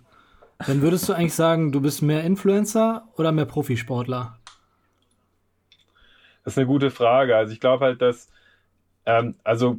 [0.66, 4.36] Dann würdest du eigentlich sagen, du bist mehr Influencer oder mehr Profisportler?
[6.44, 7.36] Das ist eine gute Frage.
[7.36, 8.28] Also ich glaube halt, dass
[9.08, 9.78] ähm, also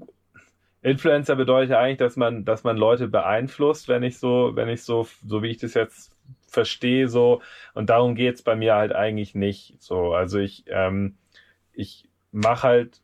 [0.82, 5.08] Influencer bedeutet eigentlich, dass man, dass man Leute beeinflusst, wenn ich so, wenn ich so,
[5.26, 6.12] so wie ich das jetzt
[6.48, 7.42] verstehe, so
[7.76, 9.76] und darum geht's bei mir halt eigentlich nicht.
[9.82, 11.15] So, also ich, ähm,
[11.74, 13.02] ich mache halt,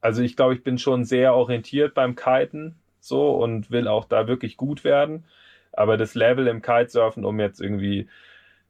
[0.00, 4.28] also ich glaube, ich bin schon sehr orientiert beim Kiten so und will auch da
[4.28, 5.24] wirklich gut werden.
[5.72, 8.08] Aber das Level im Kitesurfen, um jetzt irgendwie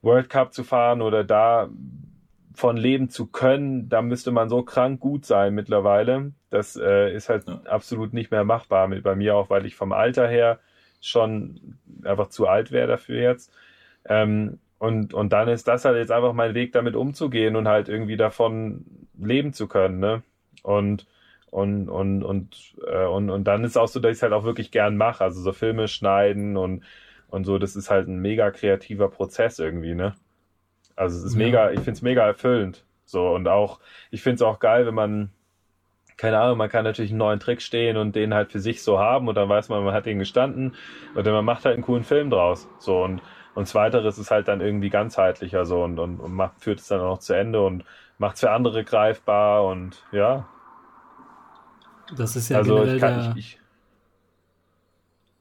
[0.01, 1.69] World Cup zu fahren oder da
[2.53, 6.33] von leben zu können, da müsste man so krank gut sein mittlerweile.
[6.49, 7.61] Das äh, ist halt ja.
[7.65, 10.59] absolut nicht mehr machbar mit bei mir auch, weil ich vom Alter her
[11.01, 13.51] schon einfach zu alt wäre dafür jetzt.
[14.05, 17.89] Ähm, und, und dann ist das halt jetzt einfach mein Weg, damit umzugehen und halt
[17.89, 18.85] irgendwie davon
[19.17, 19.99] leben zu können.
[19.99, 20.23] Ne?
[20.61, 21.07] Und
[21.53, 24.43] und, und, und, äh, und, und dann ist auch so, dass ich es halt auch
[24.43, 25.23] wirklich gern mache.
[25.23, 26.83] Also so Filme schneiden und,
[27.27, 30.15] und so, das ist halt ein mega kreativer Prozess irgendwie, ne?
[30.95, 31.45] Also es ist ja.
[31.45, 32.83] mega, ich finde es mega erfüllend.
[33.05, 33.79] So, und auch,
[34.11, 35.31] ich finde es auch geil, wenn man,
[36.17, 38.99] keine Ahnung, man kann natürlich einen neuen Trick stehen und den halt für sich so
[38.99, 40.75] haben und dann weiß man, man hat den gestanden
[41.15, 42.67] und man macht halt einen coolen Film draus.
[42.79, 43.21] So, und,
[43.55, 47.01] und zweiteres ist halt dann irgendwie ganzheitlicher so und, und, und macht, führt es dann
[47.01, 47.83] auch zu Ende und
[48.17, 50.47] macht es für andere greifbar und ja,
[52.15, 53.33] das ist ja also generell kann, der...
[53.37, 53.59] Ich,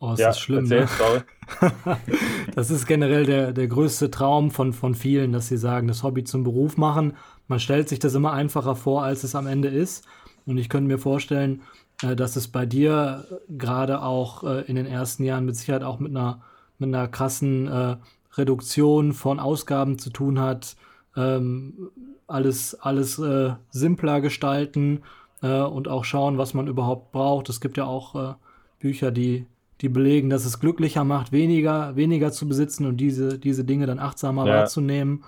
[0.03, 0.71] oh, ist ja, das schlimm.
[0.71, 1.25] Erzähl,
[1.61, 1.73] ne?
[2.55, 6.25] das ist generell der, der größte Traum von, von vielen, dass sie sagen, das Hobby
[6.25, 7.15] zum Beruf machen.
[7.49, 10.05] Man stellt sich das immer einfacher vor, als es am Ende ist.
[10.45, 11.63] Und ich könnte mir vorstellen,
[12.03, 15.99] äh, dass es bei dir gerade auch äh, in den ersten Jahren mit Sicherheit auch
[15.99, 16.43] mit einer,
[16.79, 17.97] mit einer krassen äh,
[18.35, 20.77] Reduktion von Ausgaben zu tun hat.
[21.17, 21.91] Ähm,
[22.27, 25.03] alles alles äh, simpler gestalten
[25.43, 27.49] äh, und auch schauen, was man überhaupt braucht.
[27.51, 28.35] Es gibt ja auch äh,
[28.79, 29.47] Bücher, die,
[29.83, 33.99] die belegen, dass es glücklicher macht, weniger, weniger zu besitzen und diese, diese Dinge dann
[33.99, 34.55] achtsamer ja.
[34.55, 35.25] wahrzunehmen.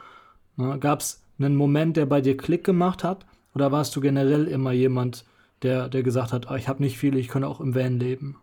[0.56, 0.78] Ne?
[0.78, 3.26] Gab es einen Moment, der bei dir Klick gemacht hat?
[3.54, 5.24] Oder warst du generell immer jemand,
[5.62, 8.36] der, der gesagt hat, oh, ich habe nicht viel, ich kann auch im Van leben?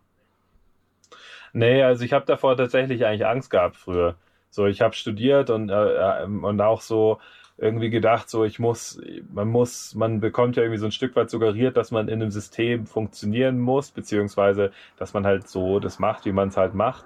[1.54, 4.16] Nee, also ich habe davor tatsächlich eigentlich Angst gehabt früher.
[4.50, 7.18] So, ich habe studiert und, äh, äh und auch so
[7.58, 9.00] irgendwie gedacht, so ich muss,
[9.32, 12.30] man muss, man bekommt ja irgendwie so ein Stück weit suggeriert, dass man in einem
[12.30, 17.04] System funktionieren muss, beziehungsweise dass man halt so das macht, wie man es halt macht.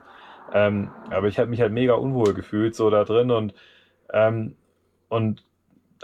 [0.52, 3.54] Ähm, aber ich habe mich halt mega unwohl gefühlt so da drin und
[4.12, 4.56] ähm,
[5.08, 5.44] und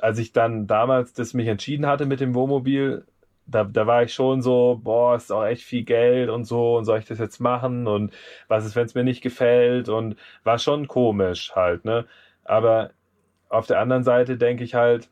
[0.00, 3.06] als ich dann damals das mich entschieden hatte mit dem Wohnmobil,
[3.46, 6.84] da, da war ich schon so, boah, ist auch echt viel Geld und so, und
[6.84, 7.86] soll ich das jetzt machen?
[7.86, 8.12] Und
[8.48, 9.88] was ist, wenn es mir nicht gefällt?
[9.88, 12.06] Und war schon komisch halt, ne?
[12.44, 12.90] Aber
[13.52, 15.08] auf der anderen Seite denke ich halt,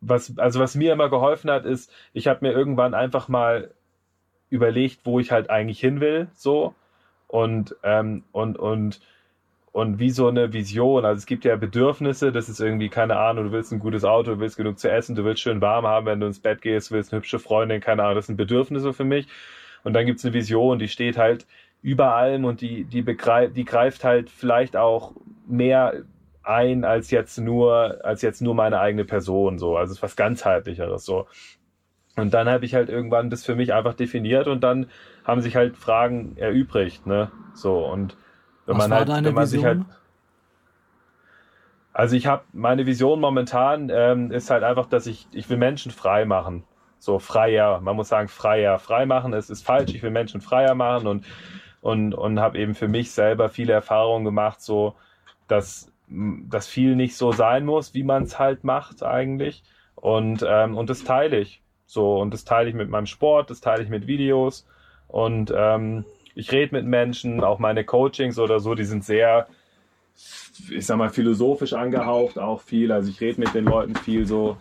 [0.00, 3.70] was, also was mir immer geholfen hat, ist, ich habe mir irgendwann einfach mal
[4.50, 6.74] überlegt, wo ich halt eigentlich hin will, so.
[7.28, 9.00] Und, ähm, und, und
[9.74, 11.04] und wie so eine Vision.
[11.04, 14.34] Also es gibt ja Bedürfnisse, das ist irgendwie, keine Ahnung, du willst ein gutes Auto,
[14.34, 16.90] du willst genug zu essen, du willst schön warm haben, wenn du ins Bett gehst,
[16.90, 19.26] du willst eine hübsche Freundin, keine Ahnung, das sind Bedürfnisse für mich.
[19.82, 21.44] Und dann gibt's eine Vision, die steht halt
[21.82, 25.12] über allem und die, die, begreift, die greift halt vielleicht auch
[25.48, 26.04] mehr
[26.44, 29.76] ein als jetzt nur, als jetzt nur meine eigene Person, so.
[29.76, 31.26] Also es ist was ganzheitlicheres, so.
[32.16, 34.90] Und dann habe ich halt irgendwann das für mich einfach definiert und dann
[35.24, 37.84] haben sich halt Fragen erübrigt, ne, so.
[37.86, 38.16] Und
[38.66, 39.50] wenn Was man war halt, deine wenn man Vision?
[39.50, 39.84] sich halt,
[41.92, 45.92] also ich habe meine Vision momentan ähm, ist halt einfach, dass ich ich will Menschen
[45.92, 46.64] frei machen,
[46.98, 47.80] so freier.
[47.80, 48.78] Man muss sagen freier.
[48.78, 49.94] Frei machen ist ist falsch.
[49.94, 51.24] Ich will Menschen freier machen und
[51.80, 54.96] und und habe eben für mich selber viele Erfahrungen gemacht, so
[55.48, 59.62] dass dass viel nicht so sein muss, wie man es halt macht eigentlich.
[59.94, 63.60] Und ähm, und das teile ich so und das teile ich mit meinem Sport, das
[63.60, 64.66] teile ich mit Videos
[65.08, 69.46] und ähm, ich rede mit Menschen, auch meine Coachings oder so, die sind sehr,
[70.70, 72.92] ich sag mal, philosophisch angehaucht, auch viel.
[72.92, 74.56] Also ich rede mit den Leuten viel so.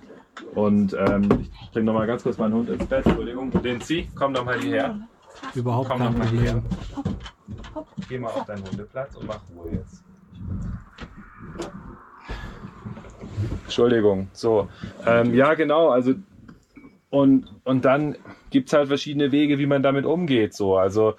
[0.55, 3.05] Und ähm, ich bringe nochmal ganz kurz meinen Hund ins Bett.
[3.05, 3.51] Entschuldigung.
[3.63, 4.99] Den zieh, komm doch mal hierher.
[5.53, 6.61] Überhaupt Komm kein doch mal hierher.
[6.93, 7.17] Problem.
[8.09, 10.03] Geh mal auf deinen Hundeplatz und mach Ruhe jetzt.
[13.73, 14.27] Entschuldigung.
[14.33, 14.69] So.
[15.07, 15.89] Ähm, ja, genau.
[15.89, 16.13] Also
[17.09, 18.15] und, und dann
[18.49, 20.53] gibt's halt verschiedene Wege, wie man damit umgeht.
[20.53, 20.77] So.
[20.77, 21.15] Also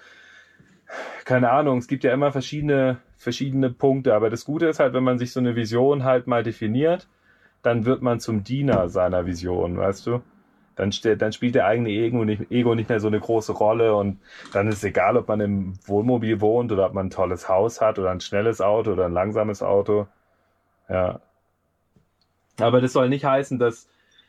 [1.25, 5.05] keine Ahnung, es gibt ja immer verschiedene, verschiedene Punkte, aber das Gute ist halt, wenn
[5.05, 7.09] man sich so eine Vision halt mal definiert,
[7.63, 10.23] dann wird man zum Diener seiner Vision, weißt du?
[10.77, 14.19] Dann, dann spielt der eigene Ego nicht, Ego nicht mehr so eine große Rolle und
[14.53, 17.81] dann ist es egal, ob man im Wohnmobil wohnt oder ob man ein tolles Haus
[17.81, 20.09] hat oder ein schnelles Auto oder ein langsames Auto.
[20.89, 21.21] Ja.
[22.61, 23.89] Aber das soll nicht heißen, dass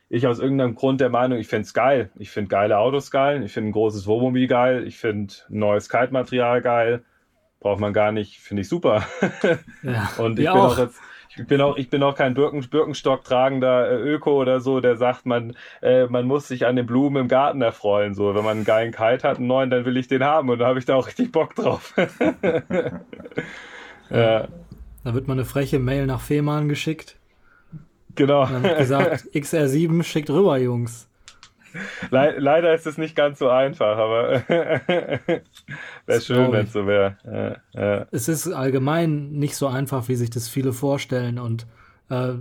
[0.10, 2.10] ich aus irgendeinem Grund der Meinung, ich find's geil.
[2.16, 6.62] Ich find geile Autos geil, ich find ein großes Wohnmobil geil, ich find neues Kite-Material
[6.62, 7.04] geil.
[7.60, 9.04] Braucht man gar nicht, finde ich super.
[9.84, 10.74] Ja, Und ich bin auch.
[10.74, 10.78] auch.
[10.78, 11.00] jetzt,
[11.38, 14.96] ich bin auch, ich bin auch kein Birken, Birkenstock tragender äh, Öko oder so, der
[14.96, 18.14] sagt, man, äh, man muss sich an den Blumen im Garten erfreuen.
[18.14, 20.60] So, wenn man einen geilen Kite hat, einen neuen, dann will ich den haben und
[20.60, 21.94] da habe ich da auch richtig Bock drauf.
[24.10, 24.48] ja,
[25.04, 27.18] Da wird mal eine freche Mail nach Fehmarn geschickt.
[28.15, 28.45] Genau.
[28.45, 31.08] Dann wird gesagt, XR7 schickt rüber, Jungs.
[32.10, 34.41] Le leider ist es nicht ganz so einfach, aber
[36.06, 37.17] wäre schön, wenn es so wäre.
[37.25, 38.06] Ja, ja.
[38.12, 41.38] Es ist allgemein nicht so einfach, wie sich das viele vorstellen.
[41.38, 41.67] Und
[42.10, 42.34] äh,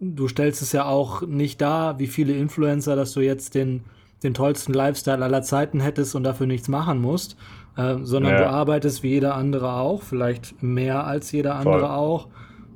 [0.00, 3.84] du stellst es ja auch nicht dar, wie viele Influencer, dass du jetzt den,
[4.22, 7.38] den tollsten Lifestyle aller Zeiten hättest und dafür nichts machen musst,
[7.78, 8.38] äh, sondern Ja.
[8.40, 11.88] du arbeitest wie jeder andere auch, vielleicht mehr als jeder andere Voll.
[11.88, 12.28] auch.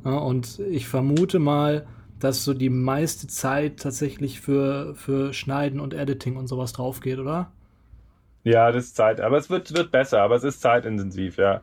[0.07, 1.87] Ja, und ich vermute mal,
[2.21, 7.19] dass so die meiste Zeit tatsächlich für, für Schneiden und Editing und sowas drauf geht,
[7.19, 7.51] oder?
[8.45, 9.21] Ja, das ist Zeit.
[9.21, 11.61] Aber es wird, wird besser, aber es ist zeitintensiv, ja.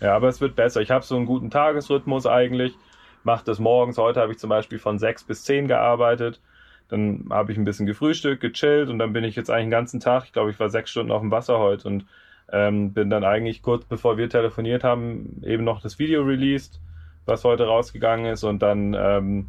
[0.00, 0.80] Ja, aber es wird besser.
[0.80, 2.74] Ich habe so einen guten Tagesrhythmus eigentlich.
[3.22, 3.96] Mache das morgens.
[3.96, 6.40] Heute habe ich zum Beispiel von sechs bis zehn gearbeitet.
[6.88, 10.00] Dann habe ich ein bisschen gefrühstückt, gechillt und dann bin ich jetzt eigentlich den ganzen
[10.00, 12.04] Tag, ich glaube, ich war sechs Stunden auf dem Wasser heute und
[12.52, 16.80] ähm, bin dann eigentlich kurz bevor wir telefoniert haben, eben noch das Video released,
[17.24, 19.46] was heute rausgegangen ist und dann, ähm,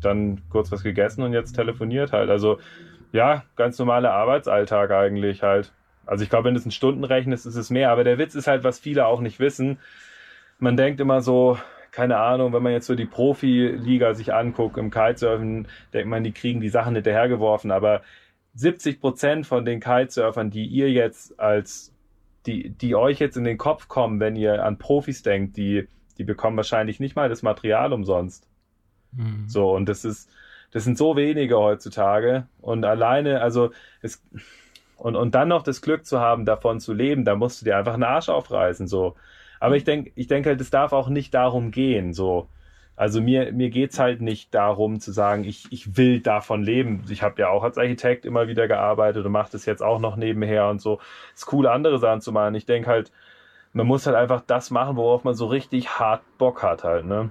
[0.00, 2.30] dann kurz was gegessen und jetzt telefoniert halt.
[2.30, 2.58] Also
[3.12, 5.72] ja, ganz normaler Arbeitsalltag eigentlich halt.
[6.06, 7.90] Also ich glaube, wenn du es in Stunden rechnest, ist es mehr.
[7.90, 9.78] Aber der Witz ist halt, was viele auch nicht wissen.
[10.58, 11.58] Man denkt immer so,
[11.90, 16.32] keine Ahnung, wenn man jetzt so die Profiliga sich anguckt im Kitesurfen, denkt man, die
[16.32, 17.70] kriegen die Sachen hinterhergeworfen.
[17.70, 18.02] Aber
[18.54, 21.94] 70 Prozent von den Kitesurfern, die ihr jetzt als,
[22.46, 25.86] die, die euch jetzt in den Kopf kommen, wenn ihr an Profis denkt, die,
[26.18, 28.47] die bekommen wahrscheinlich nicht mal das Material umsonst.
[29.12, 29.48] Mhm.
[29.48, 30.30] So, und das ist,
[30.70, 32.46] das sind so wenige heutzutage.
[32.60, 33.70] Und alleine, also
[34.02, 34.22] es,
[34.96, 37.76] und, und dann noch das Glück zu haben, davon zu leben, da musst du dir
[37.76, 38.86] einfach einen Arsch aufreißen.
[38.86, 39.14] So.
[39.60, 42.12] Aber ich denke, ich denke halt, es darf auch nicht darum gehen.
[42.12, 42.48] So.
[42.96, 47.04] Also mir, mir geht's halt nicht darum zu sagen, ich, ich will davon leben.
[47.08, 50.16] Ich habe ja auch als Architekt immer wieder gearbeitet und mache das jetzt auch noch
[50.16, 50.98] nebenher und so.
[51.32, 52.56] Es ist cool, andere Sachen zu machen.
[52.56, 53.12] Ich denke halt,
[53.72, 57.30] man muss halt einfach das machen, worauf man so richtig hart Bock hat halt, ne?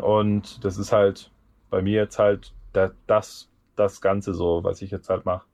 [0.00, 1.30] Und das ist halt
[1.70, 5.46] bei mir jetzt halt da, das, das Ganze so, was ich jetzt halt mache.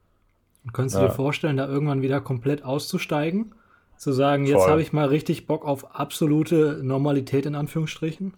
[0.73, 1.09] Könntest du Ja.
[1.09, 3.55] dir vorstellen, da irgendwann wieder komplett auszusteigen?
[3.97, 8.35] Zu sagen, jetzt habe ich mal richtig Bock auf absolute Normalität in Anführungsstrichen?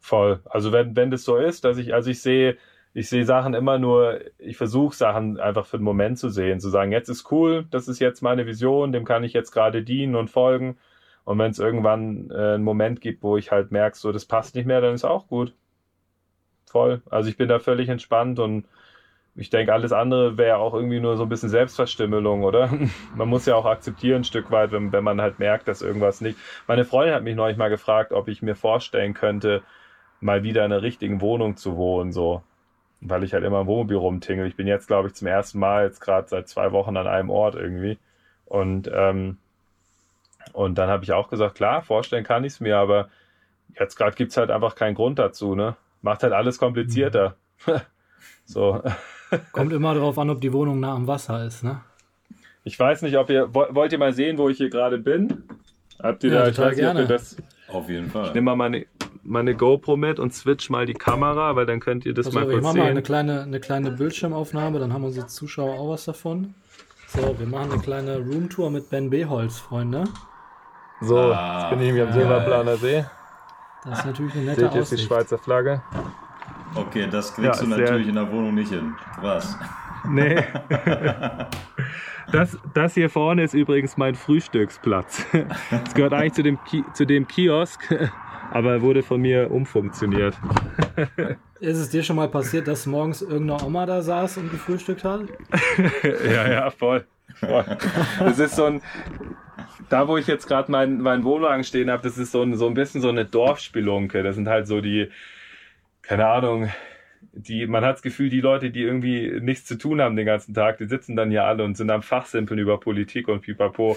[0.00, 0.40] Voll.
[0.44, 2.56] Also wenn, wenn das so ist, dass ich, also ich sehe,
[2.92, 6.68] ich sehe Sachen immer nur, ich versuche Sachen einfach für den Moment zu sehen, zu
[6.68, 10.14] sagen, jetzt ist cool, das ist jetzt meine Vision, dem kann ich jetzt gerade dienen
[10.14, 10.76] und folgen.
[11.24, 14.54] Und wenn es irgendwann äh, einen Moment gibt, wo ich halt merke, so das passt
[14.54, 15.54] nicht mehr, dann ist auch gut.
[16.66, 17.02] Voll.
[17.10, 18.66] Also ich bin da völlig entspannt und
[19.36, 22.70] ich denke, alles andere wäre auch irgendwie nur so ein bisschen Selbstverstümmelung, oder?
[23.16, 26.20] Man muss ja auch akzeptieren ein Stück weit, wenn, wenn man halt merkt, dass irgendwas
[26.20, 26.38] nicht.
[26.68, 29.62] Meine Freundin hat mich neulich mal gefragt, ob ich mir vorstellen könnte,
[30.20, 32.42] mal wieder in einer richtigen Wohnung zu wohnen, so
[33.00, 34.46] weil ich halt immer im Wohnmobil rumtingel.
[34.46, 37.30] Ich bin jetzt, glaube ich, zum ersten Mal jetzt gerade seit zwei Wochen an einem
[37.30, 37.98] Ort irgendwie.
[38.46, 39.38] Und, ähm,
[40.52, 43.08] und dann habe ich auch gesagt, klar, vorstellen kann ich es mir, aber
[43.78, 45.76] jetzt gerade gibt es halt einfach keinen Grund dazu, ne?
[46.02, 47.36] Macht halt alles komplizierter.
[47.66, 47.80] Mhm.
[48.44, 48.82] so.
[49.52, 51.80] Kommt immer darauf an, ob die Wohnung nah am Wasser ist, ne?
[52.64, 53.54] Ich weiß nicht, ob ihr.
[53.54, 55.44] Wollt ihr mal sehen, wo ich hier gerade bin?
[56.02, 57.00] Habt ihr ja, da, ich weiß gerne.
[57.00, 57.36] Nicht, ob ihr das.
[57.68, 58.28] Auf jeden Fall.
[58.28, 58.86] Ich nehme mal meine,
[59.22, 62.44] meine GoPro mit und switch mal die Kamera, weil dann könnt ihr das also, mal
[62.46, 62.62] kurz sehen.
[62.62, 66.54] Wir machen mal eine kleine, eine kleine Bildschirmaufnahme, dann haben unsere Zuschauer auch was davon.
[67.08, 70.04] So, wir machen eine kleine Roomtour mit Ben Beholz, Freunde.
[71.04, 73.04] So, ah, jetzt bin ich nämlich am Silberplaner See.
[73.84, 75.82] Das ist natürlich eine nette Seht jetzt die Schweizer Flagge?
[76.74, 78.94] Okay, das kriegst ja, du natürlich in der Wohnung nicht hin.
[79.20, 79.56] Was?
[80.08, 80.44] Nee.
[82.32, 85.24] Das, das hier vorne ist übrigens mein Frühstücksplatz.
[85.86, 87.94] Es gehört eigentlich zu dem, Ki zu dem Kiosk,
[88.50, 90.34] aber wurde von mir umfunktioniert.
[91.60, 95.20] Ist es dir schon mal passiert, dass morgens irgendeine Oma da saß und gefrühstückt hat?
[96.24, 97.04] ja, ja, voll.
[97.34, 97.64] voll.
[98.18, 98.82] Das ist so ein,
[99.88, 102.66] da wo ich jetzt gerade meinen mein Wohnwagen stehen habe, das ist so ein, so
[102.66, 104.22] ein bisschen so eine Dorfspelunke.
[104.22, 105.10] Das sind halt so die,
[106.02, 106.70] keine Ahnung,
[107.32, 110.54] die, man hat das Gefühl, die Leute, die irgendwie nichts zu tun haben den ganzen
[110.54, 113.96] Tag, die sitzen dann hier alle und sind am Fachsimpeln über Politik und pipapo.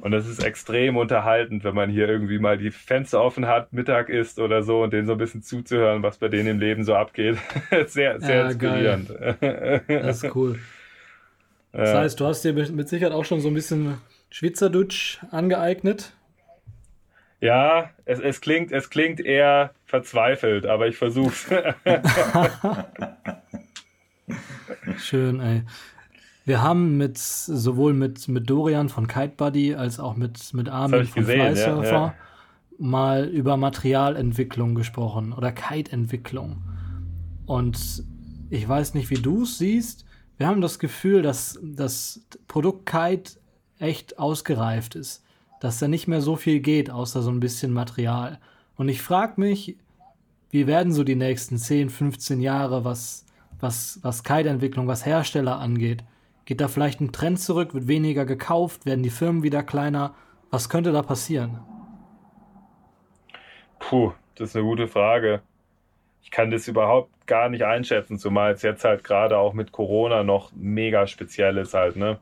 [0.00, 4.08] Und das ist extrem unterhaltend, wenn man hier irgendwie mal die Fenster offen hat, Mittag
[4.08, 6.96] ist oder so und denen so ein bisschen zuzuhören, was bei denen im Leben so
[6.96, 7.38] abgeht.
[7.86, 9.08] sehr, sehr ja, inspirierend.
[9.40, 9.82] Geil.
[9.86, 10.58] Das ist cool.
[11.72, 13.98] Das heißt, du hast dir mit Sicherheit auch schon so ein bisschen
[14.30, 16.12] Schweizerdeutsch angeeignet.
[17.40, 21.46] Ja, es, es, klingt, es klingt eher verzweifelt, aber ich versuch's.
[24.98, 25.62] Schön, ey.
[26.44, 31.04] Wir haben mit sowohl mit, mit Dorian von Kite Buddy als auch mit, mit Armin
[31.04, 32.14] von Flysurfer ja, ja.
[32.78, 36.62] mal über Materialentwicklung gesprochen oder Kite-Entwicklung.
[37.46, 38.04] Und
[38.48, 40.04] ich weiß nicht, wie du es siehst.
[40.38, 43.32] Wir haben das Gefühl, dass das Produkt Kite
[43.78, 45.22] echt ausgereift ist
[45.60, 48.38] dass da nicht mehr so viel geht, außer so ein bisschen Material.
[48.76, 49.76] Und ich frage mich,
[50.50, 53.24] wie werden so die nächsten 10, 15 Jahre, was,
[53.58, 56.04] was, was Kite-Entwicklung, was Hersteller angeht?
[56.44, 57.74] Geht da vielleicht ein Trend zurück?
[57.74, 58.86] Wird weniger gekauft?
[58.86, 60.14] Werden die Firmen wieder kleiner?
[60.50, 61.58] Was könnte da passieren?
[63.78, 65.42] Puh, das ist eine gute Frage.
[66.22, 70.22] Ich kann das überhaupt gar nicht einschätzen, zumal es jetzt halt gerade auch mit Corona
[70.22, 72.18] noch mega speziell ist halt, ne?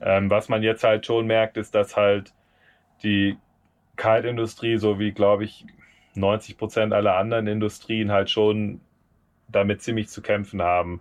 [0.00, 2.32] Ähm, was man jetzt halt schon merkt, ist, dass halt
[3.02, 3.36] die
[3.96, 5.66] Kaltindustrie, so wie, glaube ich,
[6.14, 8.80] 90 Prozent aller anderen Industrien halt schon
[9.48, 11.00] damit ziemlich zu kämpfen haben.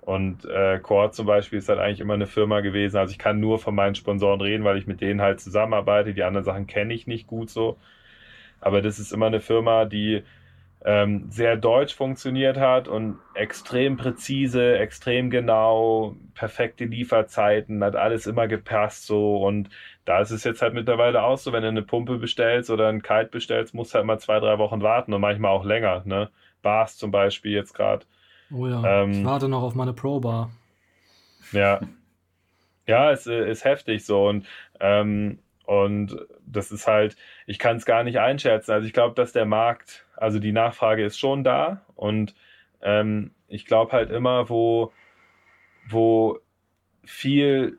[0.00, 2.98] Und äh, Core zum Beispiel ist halt eigentlich immer eine Firma gewesen.
[2.98, 6.12] Also ich kann nur von meinen Sponsoren reden, weil ich mit denen halt zusammenarbeite.
[6.12, 7.78] Die anderen Sachen kenne ich nicht gut so.
[8.60, 10.22] Aber das ist immer eine Firma, die
[10.84, 18.46] ähm, sehr deutsch funktioniert hat und extrem präzise, extrem genau, perfekte Lieferzeiten, hat alles immer
[18.48, 19.70] gepasst so und
[20.04, 23.02] da ist es jetzt halt mittlerweile auch so, wenn du eine Pumpe bestellst oder einen
[23.02, 26.30] Kite bestellst, musst du halt mal zwei, drei Wochen warten und manchmal auch länger, ne?
[26.60, 28.04] Bars zum Beispiel jetzt gerade.
[28.52, 30.50] Oh ja, ähm, ich warte noch auf meine Pro-Bar.
[31.52, 31.80] Ja.
[32.86, 34.46] Ja, es ist heftig so und
[34.80, 38.72] ähm, und das ist halt, ich kann es gar nicht einschätzen.
[38.72, 42.34] Also ich glaube, dass der Markt, also die Nachfrage ist schon da und
[42.82, 44.92] ähm, ich glaube halt immer, wo,
[45.88, 46.38] wo
[47.04, 47.78] viel,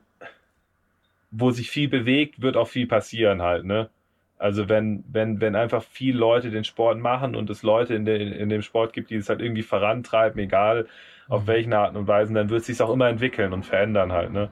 [1.31, 3.89] wo sich viel bewegt, wird auch viel passieren halt, ne?
[4.37, 8.37] Also wenn, wenn, wenn einfach viele Leute den Sport machen und es Leute in, de,
[8.37, 10.87] in dem Sport gibt, die es halt irgendwie vorantreiben, egal
[11.29, 11.47] auf mhm.
[11.47, 14.49] welchen Arten und Weisen, dann wird es sich auch immer entwickeln und verändern halt, ne?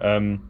[0.00, 0.42] Ähm,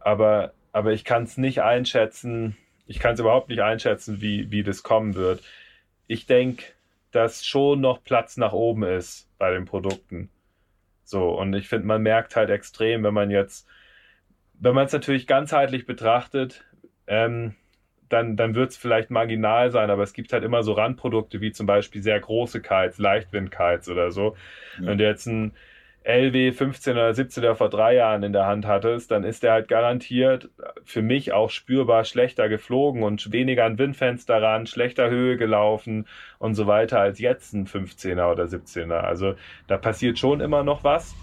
[0.00, 2.56] aber aber ich kann es nicht einschätzen,
[2.86, 5.42] ich kann es überhaupt nicht einschätzen, wie, wie das kommen wird.
[6.06, 6.64] Ich denke,
[7.12, 10.28] dass schon noch Platz nach oben ist bei den Produkten.
[11.04, 13.66] So, und ich finde, man merkt halt extrem, wenn man jetzt,
[14.54, 16.64] wenn man es natürlich ganzheitlich betrachtet,
[17.06, 17.54] ähm,
[18.08, 21.52] dann, dann wird es vielleicht marginal sein, aber es gibt halt immer so Randprodukte wie
[21.52, 24.36] zum Beispiel sehr große Kites, Leichtwind-Kites oder so.
[24.80, 24.86] Ja.
[24.86, 25.52] Wenn du jetzt ein
[26.02, 29.52] LW 15 oder 17 oder vor drei Jahren in der Hand hattest, dann ist der
[29.52, 30.48] halt garantiert
[30.84, 36.06] für mich auch spürbar schlechter geflogen und weniger an Windfenster ran, schlechter Höhe gelaufen
[36.38, 39.00] und so weiter als jetzt ein 15er oder 17er.
[39.00, 39.34] Also
[39.66, 41.14] da passiert schon immer noch was.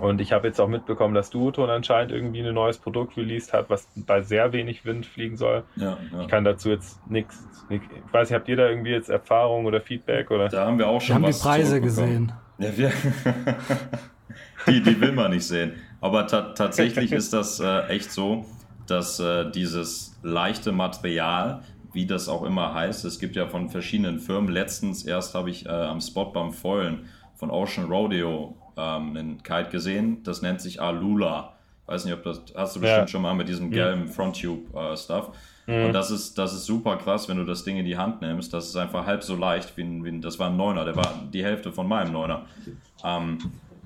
[0.00, 3.70] Und ich habe jetzt auch mitbekommen, dass Duoton anscheinend irgendwie ein neues Produkt released hat,
[3.70, 5.64] was bei sehr wenig Wind fliegen soll.
[5.76, 6.22] Ja, ja.
[6.22, 7.46] Ich kann dazu jetzt nichts.
[7.68, 7.80] Ich
[8.10, 10.30] weiß nicht, habt ihr da irgendwie jetzt Erfahrung oder Feedback?
[10.30, 10.48] Oder?
[10.48, 12.32] Da haben wir auch schon wir haben die Preise gesehen.
[12.58, 12.92] Ja, wir
[14.66, 15.74] die, die will man nicht sehen.
[16.00, 18.44] Aber ta tatsächlich ist das äh, echt so,
[18.86, 24.18] dass äh, dieses leichte Material, wie das auch immer heißt, es gibt ja von verschiedenen
[24.18, 24.50] Firmen.
[24.50, 29.70] Letztens erst habe ich äh, am Spot beim Foilen von Ocean Rodeo ähm, einen Kite
[29.70, 30.22] gesehen.
[30.22, 31.56] Das nennt sich Alula.
[31.86, 33.08] Weiß nicht, ob das hast du bestimmt ja.
[33.08, 35.30] schon mal mit diesem gelben Fronttube-Stuff.
[35.66, 35.86] Mhm.
[35.86, 38.52] Und das ist, das ist super krass, wenn du das Ding in die Hand nimmst.
[38.52, 40.96] Das ist einfach halb so leicht wie ein, wie ein das war ein Neuner, der
[40.96, 42.46] war die Hälfte von meinem Neuner.
[43.04, 43.38] Ähm,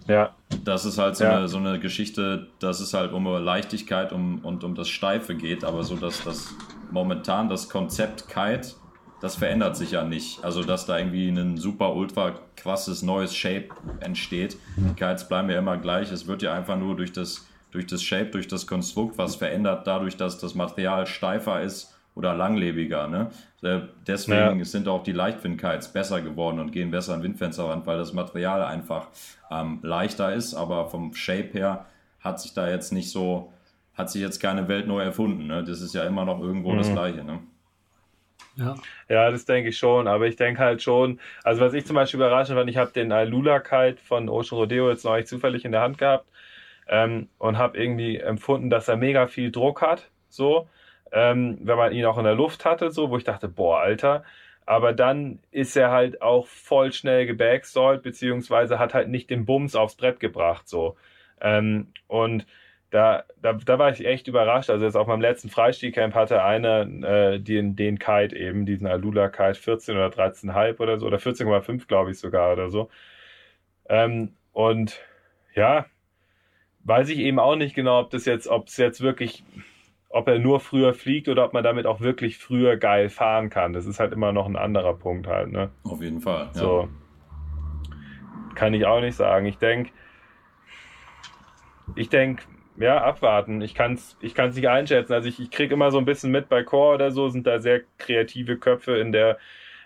[0.09, 0.35] ja.
[0.65, 1.39] Das ist halt so, ja.
[1.39, 5.65] eine, so eine Geschichte, dass es halt um Leichtigkeit um, und um das Steife geht,
[5.65, 6.55] aber so, dass das
[6.91, 8.75] momentan das Konzept Kite,
[9.21, 10.45] das verändert sich ja nicht.
[10.45, 13.69] Also, dass da irgendwie ein super ultra krasses neues Shape
[14.01, 14.57] entsteht.
[14.77, 16.13] Die Kites bleiben ja immer gleich.
[16.13, 17.47] Es wird ja einfach nur durch das,
[17.77, 22.35] durch das Shape, durch das Konstrukt was verändert, dadurch, dass das Material steifer ist oder
[22.35, 23.07] langlebiger.
[23.07, 23.31] Ne?
[23.63, 24.65] Äh, deswegen ja.
[24.65, 29.09] sind auch die Leichtwind-Kites besser geworden und gehen besser an Windfensterrand, weil das Material einfach
[29.51, 31.85] ähm, leichter ist, aber vom Shape her
[32.21, 33.53] hat sich da jetzt nicht so,
[33.95, 35.47] hat sich jetzt keine Welt neu erfunden.
[35.47, 35.63] Ne?
[35.63, 36.79] Das ist ja immer noch irgendwo mhm.
[36.79, 37.25] das Gleiche.
[37.25, 37.41] Ne?
[38.57, 38.75] Ja.
[39.11, 40.09] ja, das denke ich schon.
[40.09, 43.11] Aber ich denke halt schon, also was ich zum Beispiel überraschend fand, ich habe den
[43.29, 46.27] Lula Kite von Ocean Rodeo jetzt neulich zufällig in der Hand gehabt
[46.89, 50.11] ähm, und habe irgendwie empfunden, dass er mega viel Druck hat.
[50.29, 50.69] So
[51.13, 54.25] ähm, wenn man ihn auch in der Luft hatte, so, wo ich dachte, boah, Alter.
[54.67, 59.77] Aber dann ist er halt auch voll schnell gebackstalled, beziehungsweise hat halt nicht den Bums
[59.77, 60.97] aufs Brett gebracht, so.
[61.41, 62.47] Ähm, und
[62.91, 64.71] da, da, da war ich echt überrascht.
[64.71, 69.29] Also jetzt auf meinem letzten Freistilcamp hatte einer äh, den, den Kite eben, diesen Alula
[69.29, 72.91] Kite 14 oder 13,5 oder so, oder 14,5 glaube ich sogar oder so.
[73.89, 75.01] Ähm, und
[75.55, 75.87] ja,
[76.87, 79.45] weiß ich eben auch nicht genau, ob das jetzt, ob es jetzt wirklich
[80.09, 83.75] ob er nur früher fliegt oder ob man damit auch wirklich früher geil fahren kann.
[83.75, 85.71] Das ist halt immer noch ein anderer Punkt halt, ne?
[85.83, 86.49] Auf jeden Fall.
[86.55, 86.61] Ja.
[86.61, 86.89] So.
[88.55, 89.45] Kann ich auch nicht sagen.
[89.45, 89.91] Ich denke,
[91.97, 92.45] ich denke,
[92.79, 93.61] ja, abwarten.
[93.61, 95.13] Ich kann es ich kann's nicht einschätzen.
[95.13, 97.59] Also ich, ich kriege immer so ein bisschen mit bei Core oder so, sind da
[97.59, 99.39] sehr kreative Köpfe in der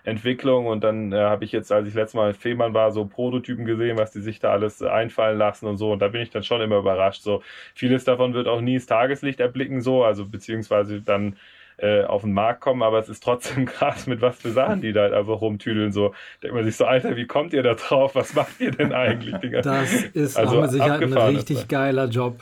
[0.03, 3.05] Entwicklung und dann äh, habe ich jetzt, als ich letztes Mal in Fehmarn war, so
[3.05, 6.29] Prototypen gesehen, was die sich da alles einfallen lassen und so und da bin ich
[6.29, 7.21] dann schon immer überrascht.
[7.21, 7.43] So
[7.75, 11.35] vieles davon wird auch nie das Tageslicht erblicken, so, also beziehungsweise dann
[11.81, 14.93] äh, auf den Markt kommen, aber es ist trotzdem krass, mit was für Sachen die
[14.93, 15.91] da halt einfach rumtüdeln.
[15.91, 18.15] So denkt man sich so, Alter, wie kommt ihr da drauf?
[18.15, 19.35] Was macht ihr denn eigentlich?
[19.37, 19.61] Digga?
[19.61, 22.39] Das ist also mit Sicherheit ein richtig geiler Job.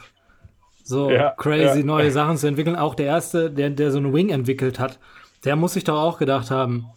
[0.84, 1.86] So ja, crazy ja.
[1.86, 2.76] neue Sachen zu entwickeln.
[2.76, 4.99] Auch der erste, der, der so einen Wing entwickelt hat,
[5.45, 6.88] der muss sich doch auch gedacht haben,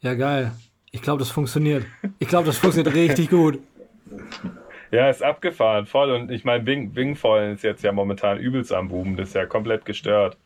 [0.00, 0.52] ja, geil.
[0.90, 1.84] Ich glaube, das funktioniert.
[2.18, 3.58] Ich glaube, das funktioniert richtig gut.
[4.90, 6.10] Ja, ist abgefahren, voll.
[6.12, 9.16] Und ich meine, Wing, Wingfallen ist jetzt ja momentan übelst am Boom.
[9.16, 10.38] Das ist ja komplett gestört.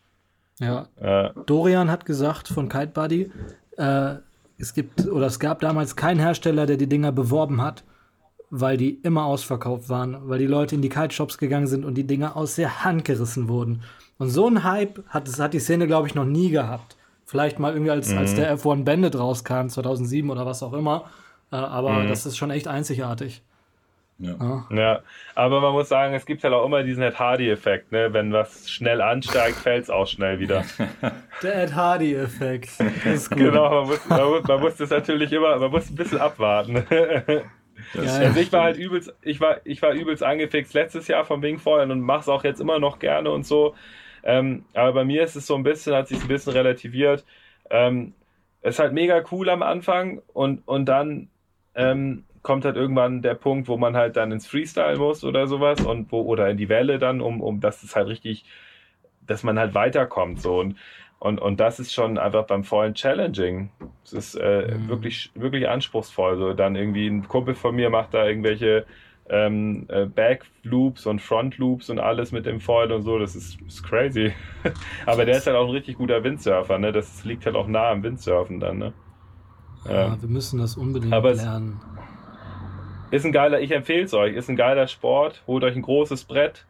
[0.58, 0.88] Ja.
[1.00, 1.30] Äh.
[1.46, 3.30] Dorian hat gesagt von Kite Buddy,
[3.76, 4.14] äh,
[4.58, 7.84] es gibt oder es gab damals keinen Hersteller, der die Dinger beworben hat,
[8.50, 12.06] weil die immer ausverkauft waren, weil die Leute in die Kite-Shops gegangen sind und die
[12.06, 13.82] Dinger aus der Hand gerissen wurden.
[14.18, 16.96] Und so ein Hype hat, das hat die Szene, glaube ich, noch nie gehabt.
[17.32, 18.18] Vielleicht mal irgendwie als, mhm.
[18.18, 21.06] als der F1 Bandit rauskam, 2007 oder was auch immer.
[21.50, 22.08] Äh, aber mhm.
[22.08, 23.40] das ist schon echt einzigartig.
[24.18, 24.66] Ja.
[24.68, 25.00] ja.
[25.34, 27.90] aber man muss sagen, es gibt halt auch immer diesen Ed Hardy-Effekt.
[27.90, 28.12] Ne?
[28.12, 30.62] Wenn was schnell ansteigt, fällt es auch schnell wieder.
[31.42, 32.68] Der Ed Hardy-Effekt.
[33.30, 36.84] Genau, man muss, man, muss, man muss das natürlich immer, man muss ein bisschen abwarten.
[37.94, 41.42] Ja, also ich war halt übelst, ich war, ich war übelst angefixt letztes Jahr vom
[41.42, 43.74] Wingfallen und mach's auch jetzt immer noch gerne und so.
[44.22, 47.24] Ähm, aber bei mir ist es so ein bisschen, hat sich ein bisschen relativiert.
[47.70, 48.14] Ähm,
[48.60, 51.28] es ist halt mega cool am Anfang und, und dann
[51.74, 55.80] ähm, kommt halt irgendwann der Punkt, wo man halt dann ins Freestyle muss oder sowas
[55.80, 58.44] und wo, oder in die Welle dann, um, um dass es halt richtig,
[59.26, 60.40] dass man halt weiterkommt.
[60.40, 60.76] So und,
[61.18, 63.70] und, und das ist schon einfach beim vollen Challenging.
[64.04, 64.88] Es ist äh, mhm.
[64.88, 66.36] wirklich, wirklich anspruchsvoll.
[66.36, 68.86] So dann irgendwie ein Kumpel von mir macht da irgendwelche
[69.28, 73.82] ähm, äh, Backloops und Frontloops und alles mit dem Foil und so, das ist, ist
[73.82, 74.32] crazy.
[75.06, 76.92] Aber der ist halt auch ein richtig guter Windsurfer, ne?
[76.92, 78.92] Das liegt halt auch nah am Windsurfen dann, ne?
[79.86, 80.22] Ja, ja.
[80.22, 81.80] wir müssen das unbedingt Aber lernen.
[83.10, 85.42] Ist ein geiler, ich empfehle es euch, ist ein geiler Sport.
[85.46, 86.66] Holt euch ein großes Brett,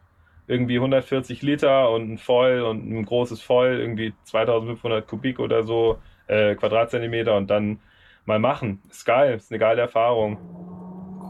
[0.47, 5.99] irgendwie 140 Liter und ein Foil und ein großes Foil, irgendwie 2500 Kubik oder so,
[6.27, 7.79] äh, Quadratzentimeter und dann
[8.25, 8.81] mal machen.
[8.89, 10.37] Ist geil, ist eine geile Erfahrung.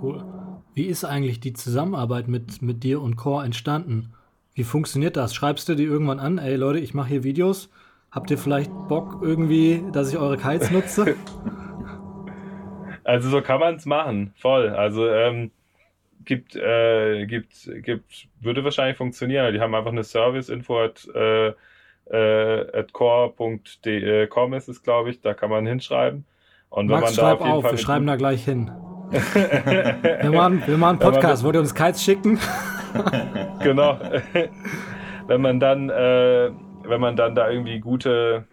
[0.02, 0.43] Cool.
[0.74, 4.14] Wie ist eigentlich die Zusammenarbeit mit, mit dir und Core entstanden?
[4.56, 5.36] Wie funktioniert das?
[5.36, 7.70] Schreibst du dir irgendwann an, ey Leute, ich mache hier Videos.
[8.12, 11.16] Habt ihr vielleicht Bock irgendwie, dass ich eure Kites nutze?
[13.06, 14.70] Also so kann man es machen, voll.
[14.70, 15.52] Also ähm,
[16.24, 19.54] gibt, äh, gibt, gibt, würde wahrscheinlich funktionieren.
[19.54, 21.48] Die haben einfach eine Service-Info at, äh,
[22.10, 25.20] äh, at core.com ist es, glaube ich.
[25.20, 26.24] Da kann man hinschreiben.
[26.70, 28.72] Und wenn Max, man da auf, auf wir schreiben da gleich hin.
[29.14, 31.44] Wir, machen, wir machen einen Podcast.
[31.44, 32.40] Wollt ihr uns Kites schicken?
[33.64, 34.00] genau.
[35.28, 36.52] wenn man dann, äh,
[36.84, 38.46] wenn man dann da irgendwie gute,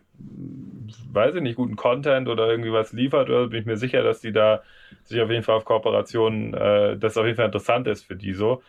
[1.12, 4.20] weiß ich nicht, guten Content oder irgendwie was liefert, oder bin ich mir sicher, dass
[4.20, 4.62] die da
[5.04, 8.32] sich auf jeden Fall auf Kooperationen, äh, das auf jeden Fall interessant ist für die
[8.32, 8.62] so.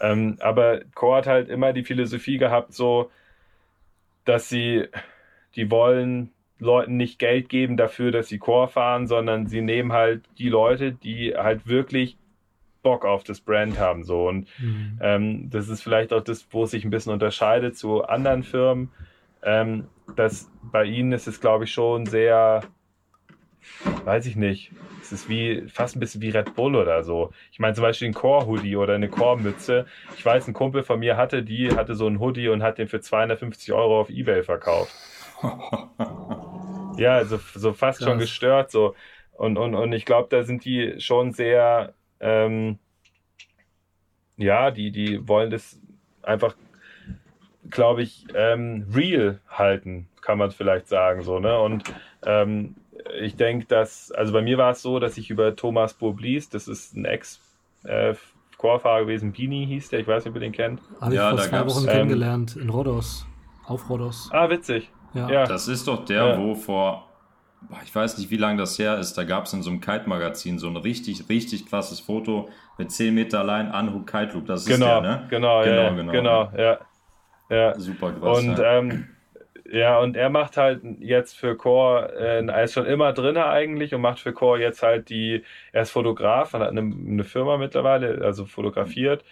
[0.00, 3.10] Ähm, aber Core hat halt immer die Philosophie gehabt, so,
[4.24, 4.86] dass sie,
[5.54, 10.24] die wollen Leuten nicht Geld geben dafür, dass sie Core fahren, sondern sie nehmen halt
[10.38, 12.16] die Leute, die halt wirklich
[12.82, 14.04] Bock auf das Brand haben.
[14.04, 14.28] So.
[14.28, 14.98] Und mhm.
[15.00, 18.90] ähm, das ist vielleicht auch das, wo es sich ein bisschen unterscheidet zu anderen Firmen.
[19.42, 22.62] Ähm, dass bei ihnen ist es, glaube ich, schon sehr,
[24.04, 24.70] weiß ich nicht,
[25.02, 27.32] es ist wie fast ein bisschen wie Red Bull oder so.
[27.52, 29.86] Ich meine zum Beispiel ein Core-Hoodie oder eine Core-Mütze.
[30.16, 32.88] Ich weiß, ein Kumpel von mir hatte die, hatte so einen Hoodie und hat den
[32.88, 34.94] für 250 Euro auf Ebay verkauft.
[36.96, 38.08] ja, also so fast Krass.
[38.08, 38.94] schon gestört so.
[39.32, 42.78] Und, und, und ich glaube, da sind die schon sehr, ähm,
[44.36, 45.78] ja, die, die wollen das
[46.22, 46.56] einfach,
[47.68, 51.58] glaube ich, ähm, real halten, kann man vielleicht sagen, so, ne?
[51.58, 51.84] Und
[52.24, 52.74] ähm,
[53.20, 56.66] ich denke, dass, also bei mir war es so, dass ich über Thomas Boblis, das
[56.68, 57.40] ist ein Ex-
[57.84, 58.14] äh,
[58.56, 60.80] Chorfahrer gewesen, Bini hieß der, ich weiß nicht, ob ihr den kennt.
[61.00, 63.26] Habe ich ja, vor zwei Wochen ähm, kennengelernt in Rhodos,
[63.66, 64.30] auf Rhodos.
[64.32, 64.90] Ah, witzig.
[65.14, 65.28] Ja.
[65.28, 65.46] ja.
[65.46, 66.38] Das ist doch der, ja.
[66.38, 67.08] wo vor,
[67.84, 70.58] ich weiß nicht, wie lange das her ist, da gab es in so einem Kite-Magazin
[70.58, 72.48] so ein richtig, richtig krasses Foto
[72.78, 74.46] mit 10 Meter allein Anhub Kite Loop.
[74.46, 75.26] Das ist genau, der, ne?
[75.30, 76.78] Genau, genau, ja, genau, genau, ja.
[77.48, 77.78] ja.
[77.78, 78.38] Super krass.
[78.38, 79.08] Und, ähm,
[79.72, 83.94] ja, und er macht halt jetzt für Core, äh, er ist schon immer drin eigentlich
[83.94, 85.42] und macht für Core jetzt halt die,
[85.72, 89.24] er ist Fotograf, er hat eine, eine Firma mittlerweile, also fotografiert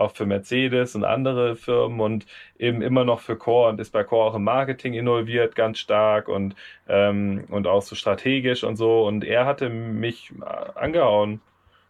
[0.00, 2.26] auch für Mercedes und andere Firmen und
[2.58, 6.28] eben immer noch für Core und ist bei Core auch im Marketing involviert, ganz stark
[6.28, 6.54] und,
[6.88, 9.06] ähm, und auch so strategisch und so.
[9.06, 10.32] Und er hatte mich
[10.74, 11.40] angehauen.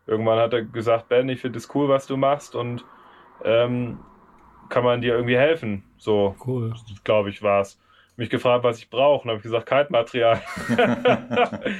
[0.06, 2.84] Irgendwann hat er gesagt, Ben, ich finde es cool, was du machst und
[3.44, 4.00] ähm,
[4.68, 5.84] kann man dir irgendwie helfen?
[5.98, 6.74] So, cool.
[7.04, 7.78] glaube ich, war es
[8.16, 9.22] mich gefragt, was ich brauche.
[9.22, 10.42] Und habe ich gesagt, Kaltmaterial.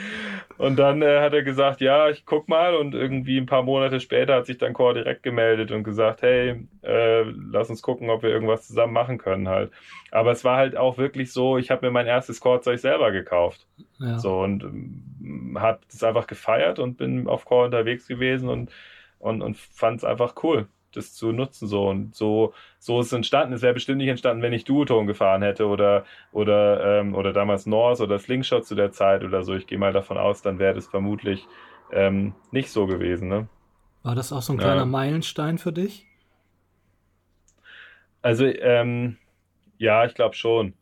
[0.61, 2.75] und dann äh, hat er gesagt, ja, ich guck mal.
[2.75, 6.69] Und irgendwie ein paar Monate später hat sich dann Core direkt gemeldet und gesagt, hey,
[6.83, 9.73] äh, lass uns gucken, ob wir irgendwas zusammen machen können halt.
[10.11, 13.67] Aber es war halt auch wirklich so, ich habe mir mein erstes Core-Zeug selber gekauft.
[14.01, 14.19] Ja.
[14.19, 18.71] So und ähm, habe es einfach gefeiert und bin auf Core unterwegs gewesen und,
[19.19, 23.13] und, und fand es einfach cool das zu nutzen so und so so ist es
[23.13, 23.55] entstanden.
[23.55, 27.67] Es wäre bestimmt nicht entstanden, wenn ich Duoton gefahren hätte oder oder ähm, oder damals
[27.67, 29.55] Norse oder Slingshot zu der Zeit oder so.
[29.55, 31.47] Ich gehe mal davon aus, dann wäre das vermutlich
[31.93, 33.29] ähm, nicht so gewesen.
[33.29, 33.49] Ne?
[34.03, 34.87] War das auch so ein kleiner ja.
[34.87, 36.07] Meilenstein für dich?
[38.23, 39.19] Also ähm,
[39.79, 40.75] ja, ich glaube schon.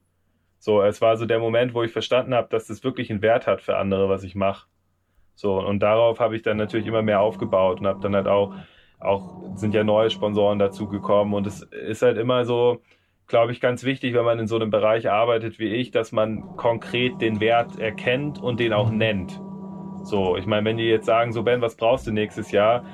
[0.61, 3.47] So, es war so der Moment, wo ich verstanden habe, dass das wirklich einen Wert
[3.47, 4.67] hat für andere, was ich mache.
[5.37, 8.55] So, und darauf habe ich dann natürlich immer mehr aufgebaut und habe dann halt auch
[9.01, 12.81] auch sind ja neue Sponsoren dazugekommen und es ist halt immer so,
[13.27, 16.57] glaube ich, ganz wichtig, wenn man in so einem Bereich arbeitet wie ich, dass man
[16.57, 19.41] konkret den Wert erkennt und den auch nennt.
[20.03, 22.85] So, ich meine, wenn die jetzt sagen, so Ben, was brauchst du nächstes Jahr?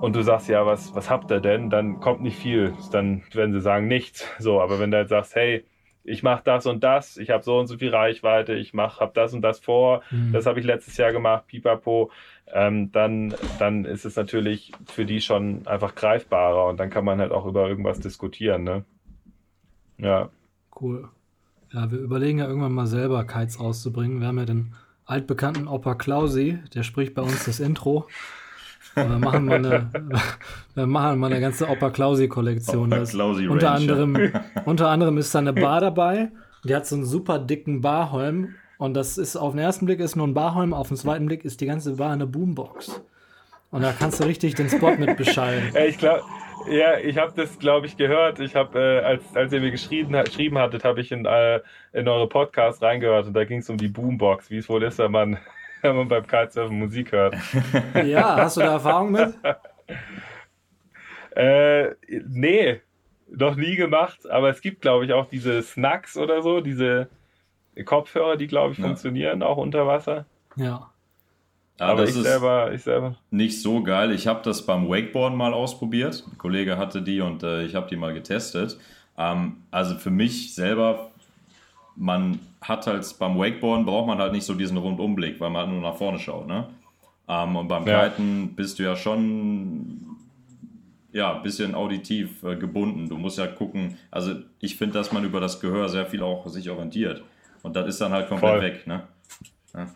[0.00, 1.70] Und du sagst ja, was, was habt ihr denn?
[1.70, 2.74] Dann kommt nicht viel.
[2.92, 4.28] Dann werden sie sagen nichts.
[4.38, 5.64] So, aber wenn du halt sagst, hey,
[6.04, 9.12] ich mache das und das, ich habe so und so viel Reichweite, ich mach, habe
[9.14, 10.32] das und das vor, mhm.
[10.32, 12.10] das habe ich letztes Jahr gemacht, pipapo,
[12.52, 17.18] ähm, dann, dann ist es natürlich für die schon einfach greifbarer und dann kann man
[17.18, 18.64] halt auch über irgendwas diskutieren.
[18.64, 18.84] Ne?
[19.98, 20.30] Ja.
[20.80, 21.08] Cool.
[21.72, 24.20] Ja, wir überlegen ja irgendwann mal selber Kites rauszubringen.
[24.20, 24.74] Wir haben ja den
[25.04, 28.06] altbekannten Opa Klausi, der spricht bei uns das Intro.
[28.94, 29.90] Und wir machen mal eine,
[30.74, 32.92] wir machen mal eine ganze Opa Klausi-Kollektion.
[32.92, 34.32] Unter anderem,
[34.64, 36.30] unter anderem ist da eine Bar dabei.
[36.64, 40.16] Die hat so einen super dicken Barholm und das ist auf den ersten Blick ist
[40.16, 43.00] nur ein Barholm, auf den zweiten Blick ist die ganze Bar eine Boombox.
[43.70, 45.70] Und da kannst du richtig den Spot mit beschallen.
[45.74, 46.22] Ja, ich glaube,
[46.68, 48.40] ja, ich habe das, glaube ich, gehört.
[48.40, 51.60] Ich habe, äh, als, als ihr mir geschrieben, geschrieben hattet, habe ich in, äh,
[51.92, 54.98] in eure Podcast reingehört und da ging es um die Boombox, wie es wohl ist,
[54.98, 55.38] wenn man,
[55.82, 57.36] wenn man beim Kitesurfen Musik hört.
[58.04, 59.34] Ja, hast du da Erfahrung mit?
[61.36, 61.90] äh,
[62.26, 62.80] nee,
[63.28, 67.08] noch nie gemacht, aber es gibt, glaube ich, auch diese Snacks oder so, diese
[67.84, 68.86] Kopfhörer, die, glaube ich, ja.
[68.86, 70.26] funktionieren auch unter Wasser.
[70.56, 70.90] Ja.
[71.78, 73.16] Ja, aber ich selber, ich selber.
[73.30, 74.10] Nicht so geil.
[74.12, 76.24] Ich habe das beim Wakeboarden mal ausprobiert.
[76.26, 78.78] Ein Kollege hatte die und äh, ich habe die mal getestet.
[79.18, 81.10] Ähm, also für mich selber,
[81.94, 85.72] man hat halt beim Wakeboarden braucht man halt nicht so diesen Rundumblick, weil man halt
[85.72, 86.46] nur nach vorne schaut.
[86.46, 86.66] Ne?
[87.28, 88.08] Ähm, und beim ja.
[88.08, 90.16] Kiten bist du ja schon
[91.12, 93.08] ja, ein bisschen auditiv äh, gebunden.
[93.08, 96.46] Du musst ja gucken, also ich finde, dass man über das Gehör sehr viel auch
[96.46, 97.22] sich orientiert.
[97.62, 98.62] Und das ist dann halt komplett Voll.
[98.62, 98.86] weg.
[98.86, 99.02] Ne?
[99.74, 99.86] Ja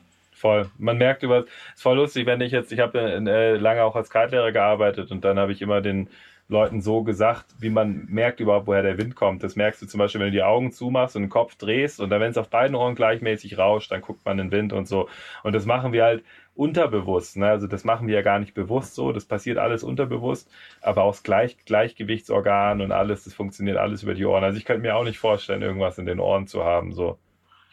[0.41, 0.71] voll.
[0.79, 1.45] Man merkt über,
[1.75, 5.25] ist voll lustig, wenn ich jetzt, ich habe äh, lange auch als Kite-Lehrer gearbeitet und
[5.25, 6.09] dann habe ich immer den
[6.49, 9.45] Leuten so gesagt, wie man merkt überhaupt, woher der Wind kommt.
[9.45, 12.11] Das merkst du zum Beispiel, wenn du die Augen zumachst und den Kopf drehst und
[12.11, 15.09] dann, wenn es auf beiden Ohren gleichmäßig rauscht, dann guckt man den Wind und so.
[15.45, 16.25] Und das machen wir halt
[16.57, 17.37] unterbewusst.
[17.37, 17.47] Ne?
[17.47, 19.13] Also das machen wir ja gar nicht bewusst so.
[19.13, 20.51] Das passiert alles unterbewusst,
[20.81, 24.43] aber auch das Gleich Gleichgewichtsorgan und alles, das funktioniert alles über die Ohren.
[24.43, 26.93] Also ich könnte mir auch nicht vorstellen, irgendwas in den Ohren zu haben.
[26.93, 27.17] So,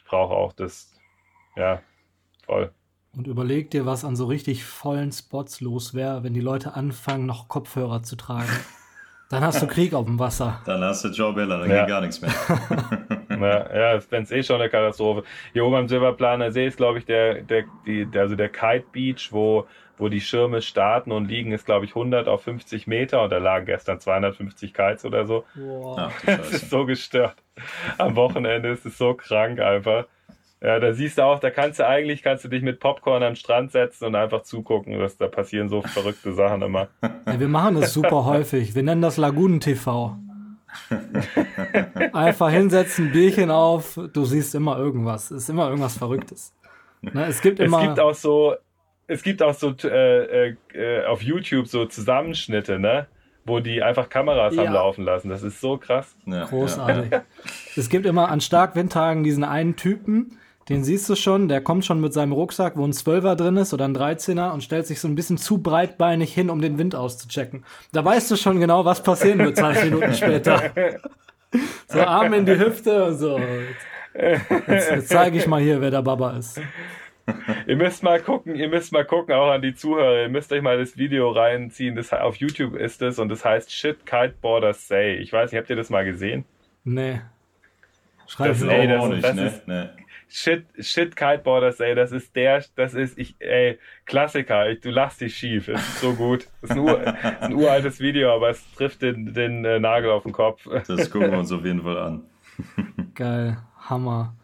[0.07, 0.93] brauche auch das,
[1.55, 1.81] ja,
[2.47, 2.71] Voll.
[3.15, 7.25] Und überleg dir, was an so richtig vollen Spots los wäre, wenn die Leute anfangen,
[7.25, 8.49] noch Kopfhörer zu tragen.
[9.29, 10.61] Dann hast du Krieg auf dem Wasser.
[10.65, 11.79] Dann hast du Joe Bella, dann ja.
[11.79, 12.31] geht gar nichts mehr.
[13.29, 15.23] ja, ja wenn es eh schon eine Katastrophe.
[15.51, 19.27] Hier oben am Silberplaner See ist, glaube ich, der, der, die, also der Kite Beach,
[19.33, 19.67] wo,
[19.97, 23.37] wo die Schirme starten und liegen, ist, glaube ich, 100 auf 50 Meter und da
[23.37, 25.43] lagen gestern 250 Kites oder so.
[25.55, 26.11] Wow.
[26.25, 27.35] Das ist so gestört.
[27.97, 30.05] Am Wochenende ist es so krank einfach.
[30.61, 33.35] Ja, da siehst du auch, da kannst du eigentlich, kannst du dich mit Popcorn am
[33.35, 36.87] Strand setzen und einfach zugucken, dass da passieren so verrückte Sachen immer.
[37.03, 38.73] Ja, wir machen das super häufig.
[38.73, 40.17] Wir nennen das Lagunen TV.
[42.13, 45.31] Einfach hinsetzen, Bierchen auf, du siehst immer irgendwas.
[45.31, 46.53] Es ist immer irgendwas Verrücktes.
[47.01, 47.79] Ne, es gibt immer.
[47.81, 48.55] Es gibt auch so,
[49.07, 53.07] es gibt auch so äh, äh, auf YouTube so Zusammenschnitte, ne?
[53.45, 54.65] Wo die einfach Kameras ja.
[54.65, 55.29] haben laufen lassen.
[55.29, 56.15] Das ist so krass.
[56.25, 57.11] Ja, Großartig.
[57.11, 57.23] Ja.
[57.77, 60.37] Es gibt immer an Starkwindtagen diesen einen Typen,
[60.69, 63.73] den siehst du schon, der kommt schon mit seinem Rucksack, wo ein Zwölfer drin ist
[63.73, 66.93] oder ein Dreizehner und stellt sich so ein bisschen zu breitbeinig hin, um den Wind
[66.93, 67.63] auszuchecken.
[67.93, 70.61] Da weißt du schon genau, was passieren wird 20 Minuten später.
[71.87, 73.39] So Arm in die Hüfte und so.
[74.13, 76.59] Jetzt, jetzt zeige ich mal hier, wer der Baba ist.
[77.67, 80.61] ihr müsst mal gucken, ihr müsst mal gucken, auch an die Zuhörer, ihr müsst euch
[80.61, 81.95] mal das Video reinziehen.
[81.95, 85.15] Das, auf YouTube ist es und das heißt Shit Kiteboarders Say.
[85.15, 86.45] Ich weiß nicht, habt ihr das mal gesehen?
[86.83, 87.21] Nee.
[88.27, 89.47] Schreib das, ey, das, nicht, das ne?
[89.47, 89.85] ist, nee.
[90.29, 95.21] Shit, Shit Kiteboarders, ey, das ist der, das ist, ich, ey, Klassiker, ich, du lachst
[95.21, 96.47] dich schief, es ist so gut.
[96.61, 97.01] Das ist ein, Ur,
[97.41, 100.67] ein uraltes Video, aber es trifft den, den äh, Nagel auf den Kopf.
[100.87, 102.23] Das gucken wir uns auf jeden Fall an.
[103.15, 104.35] Geil, Hammer.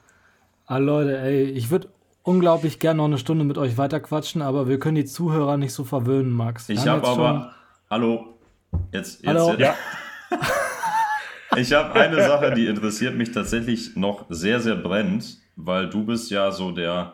[0.65, 1.89] Ah, Leute, ey, ich würde
[2.23, 5.83] unglaublich gerne noch eine Stunde mit euch weiterquatschen, aber wir können die Zuhörer nicht so
[5.83, 6.67] verwöhnen, Max.
[6.67, 7.51] Wir ich habe aber, schon...
[7.89, 8.37] hallo,
[8.91, 9.53] jetzt, jetzt, hallo.
[9.57, 9.75] ja.
[11.55, 16.31] Ich habe eine Sache, die interessiert mich tatsächlich noch sehr, sehr brennend weil du bist
[16.31, 17.13] ja so der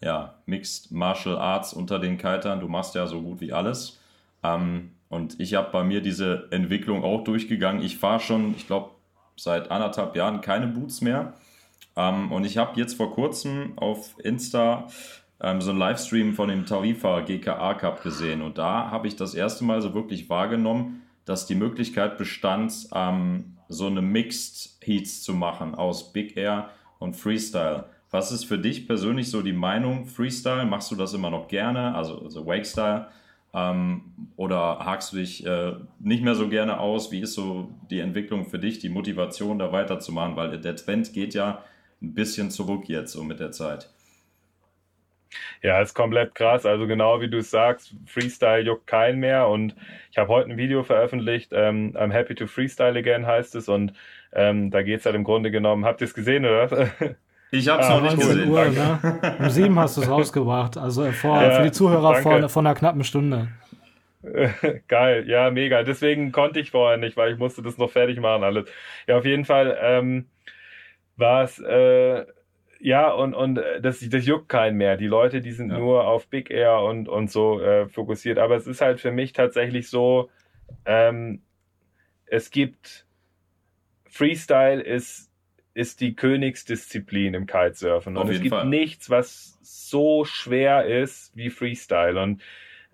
[0.00, 2.60] ja, Mixed Martial Arts unter den Kitern.
[2.60, 3.98] Du machst ja so gut wie alles.
[4.42, 7.82] Ähm, und ich habe bei mir diese Entwicklung auch durchgegangen.
[7.82, 8.90] Ich fahre schon, ich glaube,
[9.36, 11.34] seit anderthalb Jahren keine Boots mehr.
[11.96, 14.88] Ähm, und ich habe jetzt vor kurzem auf Insta
[15.40, 18.42] ähm, so einen Livestream von dem Tarifa GKA Cup gesehen.
[18.42, 23.56] Und da habe ich das erste Mal so wirklich wahrgenommen, dass die Möglichkeit bestand, ähm,
[23.68, 27.86] so eine Mixed Heats zu machen aus Big Air und Freestyle.
[28.10, 30.64] Was ist für dich persönlich so die Meinung Freestyle?
[30.64, 33.08] Machst du das immer noch gerne, also, also Wakestyle?
[33.52, 34.02] Ähm,
[34.36, 37.10] oder hakst du dich äh, nicht mehr so gerne aus?
[37.10, 40.36] Wie ist so die Entwicklung für dich, die Motivation da weiterzumachen?
[40.36, 41.64] Weil der Trend geht ja
[42.02, 43.90] ein bisschen zurück jetzt so mit der Zeit.
[45.62, 46.66] Ja, ist komplett krass.
[46.66, 49.48] Also genau wie du es sagst, Freestyle juckt keinen mehr.
[49.48, 49.74] Und
[50.10, 53.68] ich habe heute ein Video veröffentlicht, ähm, I'm happy to freestyle again heißt es.
[53.68, 53.92] Und
[54.32, 55.84] ähm, da geht es halt im Grunde genommen.
[55.84, 56.88] Habt ihr es gesehen, oder?
[57.52, 58.50] Ich habe es ah, noch nicht gesehen.
[58.50, 59.36] Uhr, ne?
[59.38, 60.76] Um sieben hast du es rausgebracht.
[60.76, 63.48] Also vor, ja, für die Zuhörer vor, vor einer knappen Stunde.
[64.88, 65.82] Geil, ja, mega.
[65.84, 68.68] Deswegen konnte ich vorher nicht, weil ich musste das noch fertig machen alles.
[69.06, 70.26] Ja, auf jeden Fall ähm,
[71.16, 72.26] war es äh,
[72.80, 74.96] ja, und, und äh, das, das juckt keinen mehr.
[74.96, 75.78] Die Leute, die sind ja.
[75.78, 78.38] nur auf Big Air und, und so äh, fokussiert.
[78.38, 80.30] Aber es ist halt für mich tatsächlich so,
[80.84, 81.42] ähm,
[82.26, 83.06] es gibt
[84.08, 85.30] Freestyle ist,
[85.74, 88.16] ist die Königsdisziplin im Kitesurfen.
[88.16, 88.66] Und es gibt Fall.
[88.66, 92.20] nichts, was so schwer ist wie Freestyle.
[92.20, 92.42] Und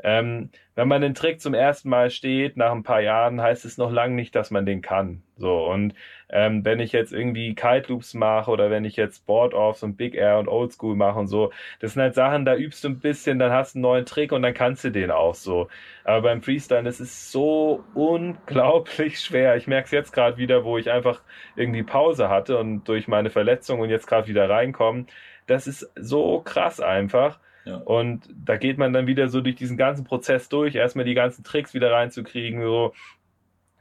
[0.02, 3.78] ähm, wenn man den Trick zum ersten Mal steht, nach ein paar Jahren, heißt es
[3.78, 5.22] noch lange nicht, dass man den kann.
[5.36, 5.94] So, und
[6.30, 10.14] ähm, wenn ich jetzt irgendwie Kite Loops mache oder wenn ich jetzt Board-Offs und Big
[10.14, 13.00] Air und Old School mache und so, das sind halt Sachen, da übst du ein
[13.00, 15.68] bisschen, dann hast du einen neuen Trick und dann kannst du den auch so.
[16.04, 19.56] Aber beim Freestyle, das ist so unglaublich schwer.
[19.56, 21.22] Ich merke es jetzt gerade wieder, wo ich einfach
[21.56, 25.06] irgendwie Pause hatte und durch meine Verletzung und jetzt gerade wieder reinkommen.
[25.46, 27.38] Das ist so krass einfach.
[27.64, 27.76] Ja.
[27.76, 31.44] Und da geht man dann wieder so durch diesen ganzen Prozess durch, erstmal die ganzen
[31.44, 32.92] Tricks wieder reinzukriegen, so.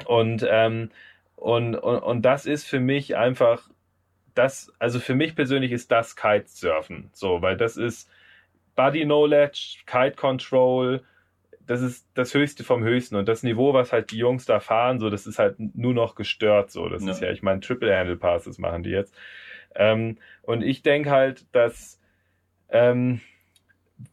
[0.05, 0.89] Und, ähm,
[1.35, 3.69] und, und, und das ist für mich einfach,
[4.35, 8.09] das, also für mich persönlich ist das Kitesurfen, so, weil das ist
[8.75, 11.01] Body Knowledge, Kite Control,
[11.67, 14.99] das ist das Höchste vom Höchsten und das Niveau, was halt die Jungs da fahren,
[14.99, 17.11] so, das ist halt nur noch gestört, so, das ja.
[17.11, 19.15] ist ja, ich meine, Triple Handle Passes machen die jetzt.
[19.75, 21.99] Ähm, und ich denke halt, dass,
[22.69, 23.21] ähm,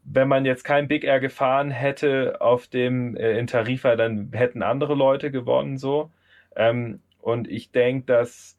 [0.04, 4.62] wenn man jetzt kein Big Air gefahren hätte auf dem äh, in Tarifa, dann hätten
[4.62, 6.10] andere Leute gewonnen so.
[6.56, 8.58] Ähm, und ich denke, dass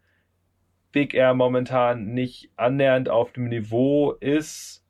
[0.92, 4.84] Big Air momentan nicht annähernd auf dem Niveau ist,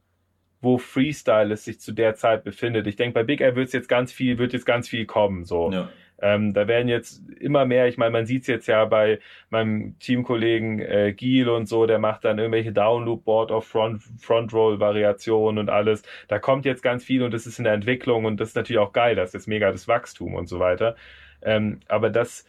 [0.62, 2.88] wo Freestyle es sich zu der Zeit befindet.
[2.88, 5.46] Ich denke, bei Big Air wird jetzt ganz viel, wird jetzt ganz viel kommen.
[5.46, 5.72] So.
[5.72, 5.90] Ja.
[6.22, 9.98] Ähm, da werden jetzt immer mehr, ich meine, man sieht es jetzt ja bei meinem
[10.00, 14.80] Teamkollegen äh, Giel und so, der macht dann irgendwelche Downloop Board of Front, Front Roll
[14.80, 16.04] Variationen und alles.
[16.28, 18.80] Da kommt jetzt ganz viel und das ist in der Entwicklung und das ist natürlich
[18.80, 20.96] auch geil, das ist mega das Wachstum und so weiter.
[21.42, 22.46] Ähm, aber das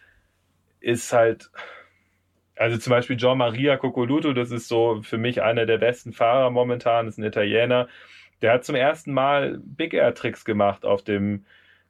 [0.81, 1.51] ist halt,
[2.57, 6.51] also zum Beispiel John Maria Coccoluto, das ist so für mich einer der besten Fahrer
[6.51, 7.89] momentan, ist ein Italiener.
[8.43, 11.45] Der hat zum ersten Mal Big Air Tricks gemacht auf dem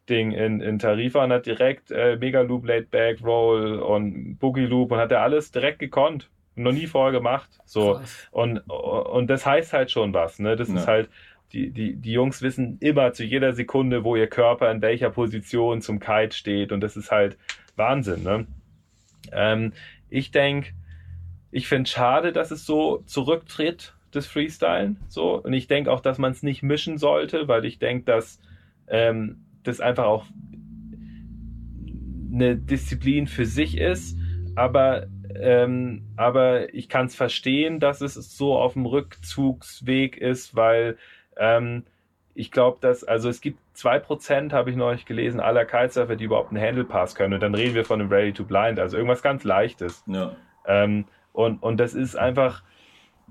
[0.09, 4.67] Ding in, in Tarifa und hat direkt äh, Mega Loop, Late Back Roll und Boogie
[4.67, 6.31] Loop und hat er alles direkt gekonnt.
[6.57, 7.49] Noch nie vorher gemacht.
[7.65, 8.01] So.
[8.33, 10.57] Und, und das heißt halt schon was, ne?
[10.57, 10.77] Das ja.
[10.77, 11.09] ist halt,
[11.53, 15.81] die, die, die Jungs wissen immer zu jeder Sekunde, wo ihr Körper in welcher Position
[15.81, 17.39] zum Kite steht und das ist halt
[17.77, 18.47] Wahnsinn, ne?
[19.33, 19.73] Ähm,
[20.09, 20.71] ich denke,
[21.51, 25.41] ich finde es schade, dass es so zurücktritt, das Freestylen, so.
[25.41, 28.41] Und ich denke auch, dass man es nicht mischen sollte, weil ich denke, dass
[28.89, 30.27] ähm, das einfach auch
[32.33, 34.17] eine Disziplin für sich ist,
[34.55, 40.99] aber ähm, aber ich kann es verstehen, dass es so auf dem Rückzugsweg ist, weil
[41.37, 41.85] ähm,
[42.35, 46.25] ich glaube, dass, also es gibt zwei Prozent, habe ich neulich gelesen, aller Kitesurfer, die
[46.25, 47.35] überhaupt einen Handle Pass können.
[47.35, 50.05] Und dann reden wir von einem Ready to Blind, also irgendwas ganz Leichtes.
[50.07, 50.37] Ja.
[50.67, 52.63] Ähm, und, und das ist einfach,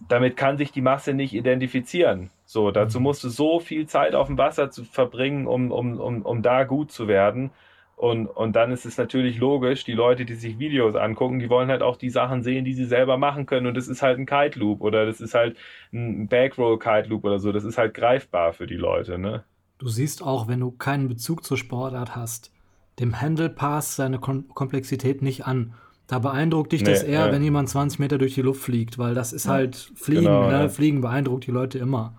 [0.07, 2.29] damit kann sich die Masse nicht identifizieren.
[2.51, 3.03] So, dazu mhm.
[3.03, 6.63] musst du so viel Zeit auf dem Wasser zu verbringen, um, um, um, um da
[6.63, 7.51] gut zu werden.
[7.95, 11.69] Und, und dann ist es natürlich logisch, die Leute, die sich Videos angucken, die wollen
[11.69, 13.67] halt auch die Sachen sehen, die sie selber machen können.
[13.67, 15.57] Und das ist halt ein Kite Loop oder das ist halt
[15.93, 17.51] ein Backroll Kite Loop oder so.
[17.51, 19.43] Das ist halt greifbar für die Leute, ne?
[19.77, 22.51] Du siehst auch, wenn du keinen Bezug zur Sportart hast,
[22.99, 25.75] dem Handle Pass seine Kom Komplexität nicht an.
[26.07, 27.31] Da beeindruckt dich nee, das eher, ja.
[27.31, 30.23] wenn jemand 20 Meter durch die Luft fliegt, weil das ist halt Fliegen.
[30.23, 30.61] Genau, ne?
[30.61, 30.67] ja.
[30.67, 32.15] Fliegen beeindruckt die Leute immer.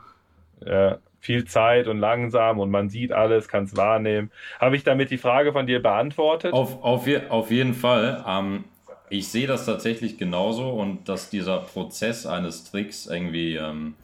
[0.64, 4.30] Ja, viel Zeit und langsam und man sieht alles, kann es wahrnehmen.
[4.58, 6.52] Habe ich damit die Frage von dir beantwortet?
[6.52, 8.24] Auf, auf, auf jeden Fall.
[8.26, 8.64] Ähm,
[9.10, 13.94] ich sehe das tatsächlich genauso und dass dieser Prozess eines Tricks irgendwie ähm,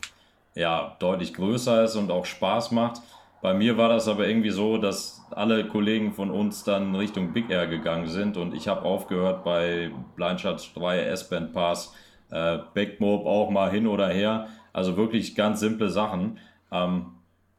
[0.54, 3.00] ja, deutlich größer ist und auch Spaß macht.
[3.40, 7.50] Bei mir war das aber irgendwie so, dass alle Kollegen von uns dann Richtung Big
[7.50, 11.94] Air gegangen sind und ich habe aufgehört bei Blindshot 3 S-Band Pass,
[12.30, 14.48] äh, Backmob auch mal hin oder her.
[14.76, 16.38] Also wirklich ganz simple Sachen.
[16.70, 17.06] Ähm,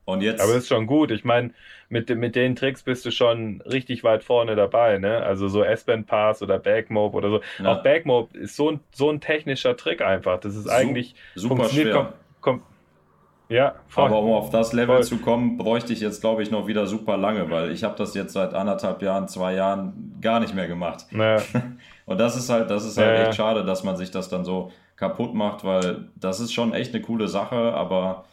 [0.06, 0.40] und jetzt.
[0.40, 1.10] Aber ist schon gut.
[1.10, 1.50] Ich meine,
[1.90, 5.24] mit, mit den Tricks bist du schon richtig weit vorne dabei, ne?
[5.24, 7.42] Also so S-Band Pass oder Backmob oder so.
[7.58, 7.72] Ja.
[7.72, 10.40] Auch Backmob ist so ein, so ein technischer Trick einfach.
[10.42, 11.92] Das ist eigentlich super schwer.
[11.92, 12.08] Kom,
[12.40, 12.62] kom,
[13.50, 14.06] ja, voll.
[14.06, 15.04] Aber um auf das Level voll.
[15.04, 18.14] zu kommen, bräuchte ich jetzt, glaube ich, noch wieder super lange, weil ich habe das
[18.14, 21.08] jetzt seit anderthalb Jahren, zwei Jahren gar nicht mehr gemacht.
[21.10, 21.42] Naja.
[22.06, 23.28] Und das ist halt, das ist halt naja.
[23.30, 26.94] echt schade, dass man sich das dann so kaputt macht, weil das ist schon echt
[26.94, 28.26] eine coole Sache, aber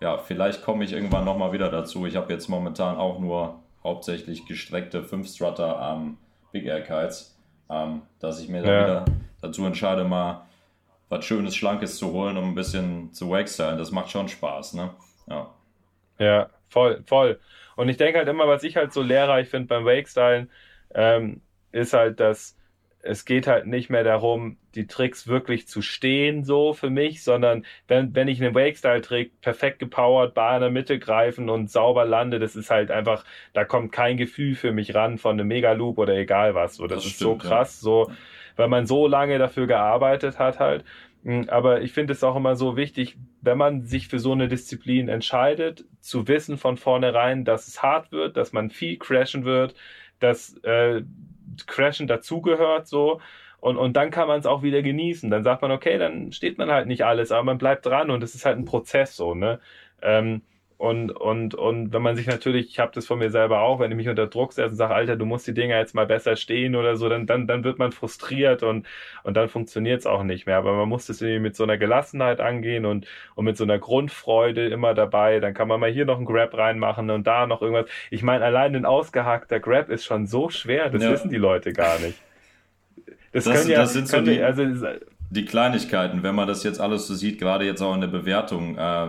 [0.00, 2.06] ja, vielleicht komme ich irgendwann nochmal wieder dazu.
[2.06, 6.16] Ich habe jetzt momentan auch nur hauptsächlich gestreckte 5-Strutter am
[6.52, 7.38] Big Air Kites,
[7.68, 8.84] ähm, dass ich mir dann ja.
[8.84, 9.04] wieder
[9.42, 10.46] dazu entscheide, mal
[11.10, 13.78] was Schönes, Schlankes zu holen, um ein bisschen zu wakestylen.
[13.78, 14.90] Das macht schon Spaß, ne?
[15.28, 15.50] Ja.
[16.18, 17.40] Ja, voll, voll.
[17.76, 20.50] Und ich denke halt immer, was ich halt so lehrreich finde beim Wakestylen,
[20.94, 21.40] ähm,
[21.72, 22.56] ist halt, dass
[23.02, 27.64] es geht halt nicht mehr darum, die Tricks wirklich zu stehen, so für mich, sondern
[27.88, 32.38] wenn, wenn ich einen Wake-Style-Trick perfekt gepowert, Bar in der Mitte greifen und sauber lande,
[32.38, 36.14] das ist halt einfach, da kommt kein Gefühl für mich ran von einem Mega-Loop oder
[36.14, 36.76] egal was.
[36.76, 37.84] So, das, das ist stimmt, so krass, ja.
[37.84, 38.12] so
[38.60, 40.84] weil man so lange dafür gearbeitet hat halt.
[41.24, 44.48] Hm, aber ich finde es auch immer so wichtig, wenn man sich für so eine
[44.48, 49.74] Disziplin entscheidet, zu wissen von vornherein, dass es hart wird, dass man viel crashen wird,
[50.18, 51.02] dass äh,
[51.66, 53.20] Crashen dazugehört so.
[53.60, 55.30] Und, und dann kann man es auch wieder genießen.
[55.30, 58.22] Dann sagt man, okay, dann steht man halt nicht alles, aber man bleibt dran und
[58.22, 59.60] es ist halt ein Prozess so, ne?
[60.02, 60.42] Ähm,
[60.80, 63.90] und, und, und wenn man sich natürlich, ich habe das von mir selber auch, wenn
[63.90, 66.36] ich mich unter Druck setze und sage, Alter, du musst die Dinger jetzt mal besser
[66.36, 68.86] stehen oder so, dann, dann, dann wird man frustriert und,
[69.22, 70.56] und dann funktioniert es auch nicht mehr.
[70.56, 73.78] Aber man muss das irgendwie mit so einer Gelassenheit angehen und, und mit so einer
[73.78, 75.38] Grundfreude immer dabei.
[75.38, 77.90] Dann kann man mal hier noch einen Grab reinmachen und da noch irgendwas.
[78.10, 81.10] Ich meine, allein ein ausgehackter Grab ist schon so schwer, das ja.
[81.10, 82.18] wissen die Leute gar nicht.
[83.32, 84.64] Das, das, ja, das sind so die, also,
[85.28, 88.78] die Kleinigkeiten, wenn man das jetzt alles so sieht, gerade jetzt auch in der Bewertung.
[88.78, 89.08] Äh,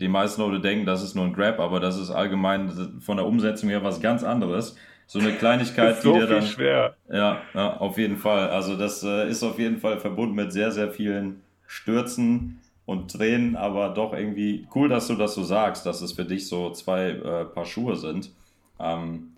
[0.00, 3.26] die meisten Leute denken, das ist nur ein Grab, aber das ist allgemein von der
[3.26, 4.76] Umsetzung her was ganz anderes.
[5.06, 6.42] So eine Kleinigkeit, so die dir dann.
[6.42, 6.96] Schwer.
[7.10, 8.50] Ja, ja, auf jeden Fall.
[8.50, 13.56] Also das äh, ist auf jeden Fall verbunden mit sehr, sehr vielen Stürzen und Tränen,
[13.56, 17.10] aber doch irgendwie cool, dass du das so sagst, dass es für dich so zwei
[17.10, 18.30] äh, Paar Schuhe sind.
[18.78, 19.32] Ähm,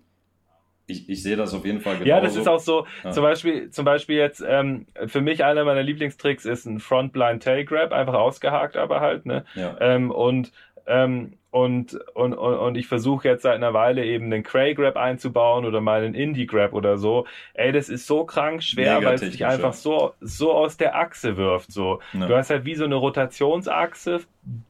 [0.90, 2.08] ich, ich sehe das auf jeden Fall genauso.
[2.08, 2.86] Ja, das ist auch so.
[3.04, 3.10] Ja.
[3.10, 7.64] Zum, Beispiel, zum Beispiel jetzt, ähm, für mich einer meiner Lieblingstricks ist ein Frontblind Tail
[7.64, 9.44] Grab, einfach ausgehakt, aber halt, ne?
[9.54, 9.76] Ja.
[9.80, 10.52] Ähm, und
[10.86, 14.96] ähm, und, und, und, und ich versuche jetzt seit einer Weile eben einen Cray Grab
[14.96, 17.26] einzubauen oder mal einen Indie Grab oder so.
[17.54, 21.36] Ey, das ist so krank schwer, weil es dich einfach so, so aus der Achse
[21.36, 21.72] wirft.
[21.72, 21.98] So.
[22.12, 22.26] Ja.
[22.26, 24.20] Du hast halt wie so eine Rotationsachse,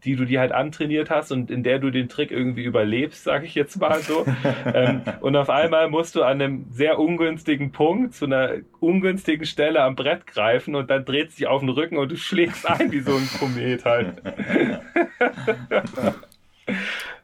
[0.04, 3.44] die du dir halt antrainiert hast und in der du den Trick irgendwie überlebst, sage
[3.44, 4.24] ich jetzt mal so.
[4.74, 9.82] ähm, und auf einmal musst du an einem sehr ungünstigen Punkt zu einer ungünstigen Stelle
[9.82, 13.00] am Brett greifen und dann dreht sich auf den Rücken und du schlägst ein wie
[13.00, 14.14] so ein Komet halt.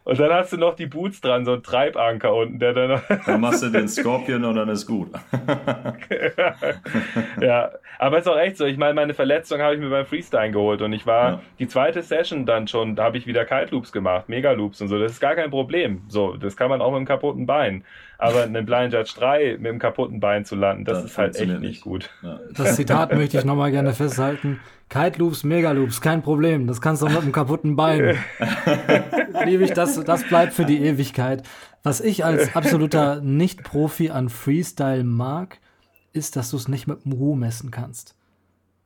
[0.07, 3.03] Und dann hast du noch die Boots dran, so ein Treibanker unten, der dann.
[3.27, 5.11] Dann machst du den Scorpion und dann ist gut.
[7.41, 8.67] ja, aber ist auch echt so.
[8.67, 11.41] Ich meine, meine Verletzung habe ich mir beim Freestyle geholt und ich war ja.
[11.59, 14.87] die zweite Session dann schon, da habe ich wieder Kite Loops gemacht, Mega Loops und
[14.87, 14.97] so.
[14.97, 16.03] Das ist gar kein Problem.
[16.07, 17.83] So, das kann man auch mit einem kaputten Bein.
[18.19, 21.37] Aber einen Blind Judge 3 mit einem kaputten Bein zu landen, das, das ist halt
[21.37, 22.11] echt nicht gut.
[22.23, 22.41] Ja.
[22.55, 24.61] Das Zitat möchte ich nochmal gerne festhalten.
[24.89, 26.67] Kite Loops, Mega Loops, kein Problem.
[26.67, 28.17] Das kannst du auch mit einem kaputten Bein.
[29.45, 31.43] Liebe ich, das, das bleibt für die Ewigkeit.
[31.83, 35.59] Was ich als absoluter Nicht-Profi an Freestyle mag,
[36.13, 38.17] ist, dass du es nicht mit dem Ruhe messen kannst.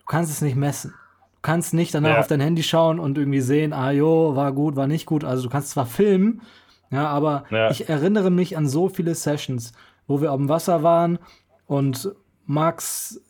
[0.01, 0.93] Du kannst es nicht messen.
[1.35, 2.19] Du kannst nicht danach ja.
[2.19, 5.25] auf dein Handy schauen und irgendwie sehen, ah jo, war gut, war nicht gut.
[5.25, 6.43] Also du kannst zwar filmen,
[6.91, 7.71] ja, aber ja.
[7.71, 9.73] ich erinnere mich an so viele Sessions,
[10.07, 11.19] wo wir auf dem Wasser waren
[11.67, 12.13] und
[12.47, 13.21] Max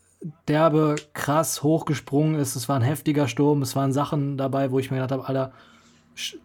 [0.47, 2.55] derbe krass hochgesprungen ist.
[2.55, 5.51] Es war ein heftiger Sturm, es waren Sachen dabei, wo ich mir gedacht habe, Alter,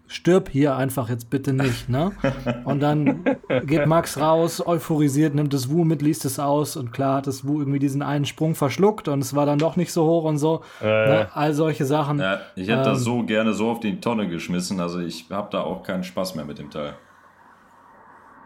[0.06, 2.12] stirb hier einfach jetzt bitte nicht, ne?
[2.64, 3.24] Und dann
[3.64, 7.46] geht Max raus, euphorisiert, nimmt das Wu mit, liest es aus und klar hat das
[7.46, 10.38] Wu irgendwie diesen einen Sprung verschluckt und es war dann doch nicht so hoch und
[10.38, 10.62] so.
[10.80, 11.28] Äh, ne?
[11.34, 12.20] All solche Sachen.
[12.20, 15.48] Ja, ich hätte ähm, das so gerne so auf die Tonne geschmissen, also ich habe
[15.50, 16.94] da auch keinen Spaß mehr mit dem Teil.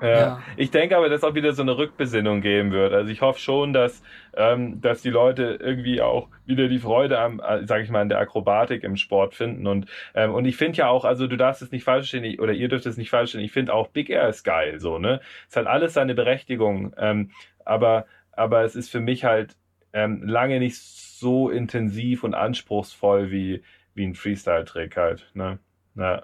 [0.03, 0.43] Ja.
[0.57, 2.93] Ich denke aber, dass auch wieder so eine Rückbesinnung geben wird.
[2.93, 4.03] Also ich hoffe schon, dass,
[4.35, 8.09] ähm, dass die Leute irgendwie auch wieder die Freude am, äh, sag ich mal, an
[8.09, 9.67] der Akrobatik im Sport finden.
[9.67, 12.53] Und, ähm, und ich finde ja auch, also du darfst es nicht falsch stehen, oder
[12.53, 15.21] ihr dürft es nicht falsch stehen, ich finde auch Big Air ist geil, so, ne?
[15.49, 16.95] Es hat alles seine Berechtigung.
[16.97, 17.31] Ähm,
[17.65, 19.57] aber, aber es ist für mich halt
[19.93, 23.63] ähm, lange nicht so intensiv und anspruchsvoll wie,
[23.95, 25.59] wie ein Freestyle-Trick halt, ne?
[25.95, 26.23] Ja.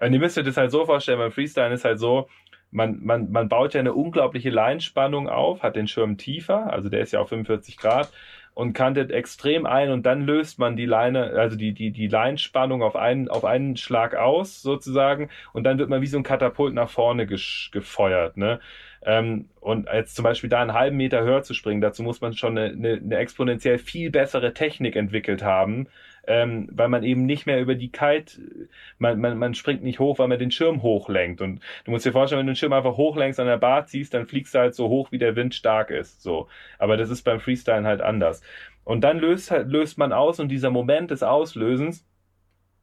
[0.00, 2.28] Und ihr müsst euch das halt so vorstellen, beim Freestyle ist halt so,
[2.74, 7.00] man, man, man baut ja eine unglaubliche Leinspannung auf, hat den Schirm tiefer, also der
[7.00, 8.10] ist ja auf 45 Grad
[8.52, 12.82] und kantet extrem ein und dann löst man die Leine, also die, die, die Leinspannung
[12.82, 16.74] auf einen, auf einen Schlag aus sozusagen und dann wird man wie so ein Katapult
[16.74, 18.60] nach vorne gefeuert, ne?
[19.06, 22.32] Ähm, und jetzt zum Beispiel da einen halben Meter höher zu springen, dazu muss man
[22.32, 25.88] schon eine, eine, eine exponentiell viel bessere Technik entwickelt haben,
[26.26, 28.68] ähm, weil man eben nicht mehr über die Kite,
[28.98, 31.40] man, man, man springt nicht hoch, weil man den Schirm hochlenkt.
[31.40, 34.14] Und du musst dir vorstellen, wenn du den Schirm einfach hochlenkst an der Bar ziehst,
[34.14, 36.22] dann fliegst du halt so hoch, wie der Wind stark ist.
[36.22, 36.48] So.
[36.78, 38.42] Aber das ist beim Freestyle halt anders.
[38.84, 42.06] Und dann löst, halt, löst man aus und dieser Moment des Auslösens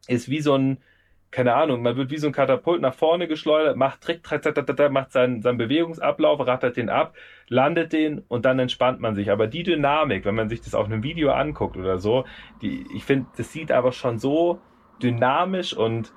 [0.07, 0.77] ist wie so ein,
[1.31, 4.21] keine Ahnung, man wird wie so ein Katapult nach vorne geschleudert, macht Trick,
[4.91, 7.15] macht seinen, seinen Bewegungsablauf, rattert den ab,
[7.47, 9.31] landet den und dann entspannt man sich.
[9.31, 12.25] Aber die Dynamik, wenn man sich das auf einem Video anguckt oder so,
[12.61, 14.59] die, ich finde, das sieht aber schon so
[15.01, 16.13] dynamisch und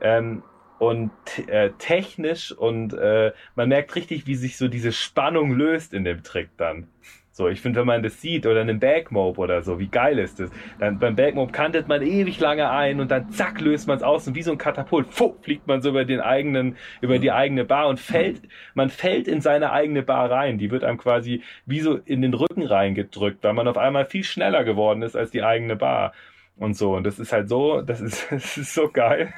[0.00, 0.42] ähm,
[0.88, 1.10] und
[1.48, 6.22] äh, technisch und äh, man merkt richtig, wie sich so diese Spannung löst in dem
[6.22, 6.88] Trick dann.
[7.36, 10.38] So, ich finde, wenn man das sieht oder einen Backmob oder so, wie geil ist
[10.38, 10.50] das?
[10.78, 14.28] Dann beim Backmob kantet man ewig lange ein und dann zack löst man es aus
[14.28, 17.64] und wie so ein Katapult, fuh, fliegt man so über den eigenen, über die eigene
[17.64, 18.42] Bar und fällt,
[18.74, 20.58] man fällt in seine eigene Bar rein.
[20.58, 24.22] Die wird einem quasi wie so in den Rücken reingedrückt, weil man auf einmal viel
[24.22, 26.12] schneller geworden ist als die eigene Bar
[26.56, 26.94] und so.
[26.96, 29.32] Und das ist halt so, das ist, das ist so geil.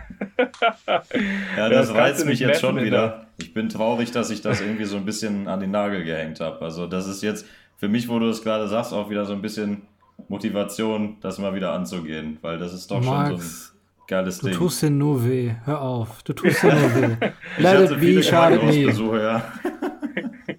[1.57, 3.27] ja, das, das reizt mich jetzt schon wieder.
[3.39, 6.63] Ich bin traurig, dass ich das irgendwie so ein bisschen an den Nagel gehängt habe.
[6.63, 7.47] Also das ist jetzt
[7.77, 9.83] für mich, wo du es gerade sagst, auch wieder so ein bisschen
[10.29, 13.73] Motivation, das mal wieder anzugehen, weil das ist doch Max, schon so
[14.09, 14.57] Geiles Du Ding.
[14.57, 15.53] tust dir nur weh.
[15.65, 16.23] Hör auf.
[16.23, 17.17] Du tust dir nur weh.
[17.59, 18.85] Ich Let hatte it be, viele schadet nie.
[18.85, 19.53] Ja.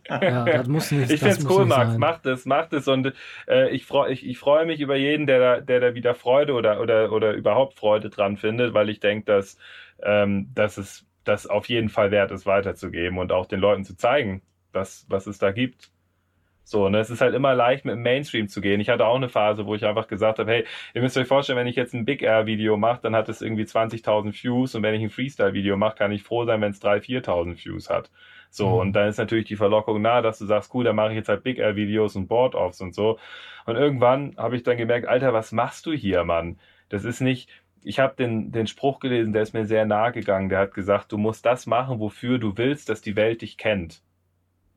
[0.10, 1.98] Ja, das muss nicht, Ich find's muss cool, Max.
[1.98, 2.88] Macht es, macht es.
[2.88, 3.14] Und
[3.48, 6.54] äh, ich freue ich, ich freu mich über jeden, der da, der da wieder Freude
[6.54, 9.58] oder, oder, oder überhaupt Freude dran findet, weil ich denke, dass,
[10.04, 13.98] ähm, dass es das auf jeden Fall wert ist, weiterzugeben und auch den Leuten zu
[13.98, 14.42] zeigen,
[14.72, 15.92] was, was es da gibt.
[16.64, 18.82] So, ne, es ist halt immer leicht, mit dem Mainstream zu gehen.
[18.82, 21.58] Ich hatte auch eine Phase, wo ich einfach gesagt habe, hey, ihr müsst euch vorstellen,
[21.58, 24.84] wenn ich jetzt ein Big Air Video mache, dann hat es irgendwie 20.000 Views und
[24.84, 27.90] wenn ich ein Freestyle Video mache, kann ich froh sein, wenn es 3.000, 4.000 Views
[27.90, 28.12] hat.
[28.58, 28.80] So, Mhm.
[28.82, 31.30] und dann ist natürlich die Verlockung nah, dass du sagst, cool, dann mache ich jetzt
[31.30, 33.20] halt Big Air Videos und Board-Offs und so.
[33.66, 36.60] Und irgendwann habe ich dann gemerkt, Alter, was machst du hier, Mann?
[36.90, 37.50] Das ist nicht,
[37.84, 40.50] ich habe den, den Spruch gelesen, der ist mir sehr nahe gegangen.
[40.50, 44.02] Der hat gesagt, du musst das machen, wofür du willst, dass die Welt dich kennt.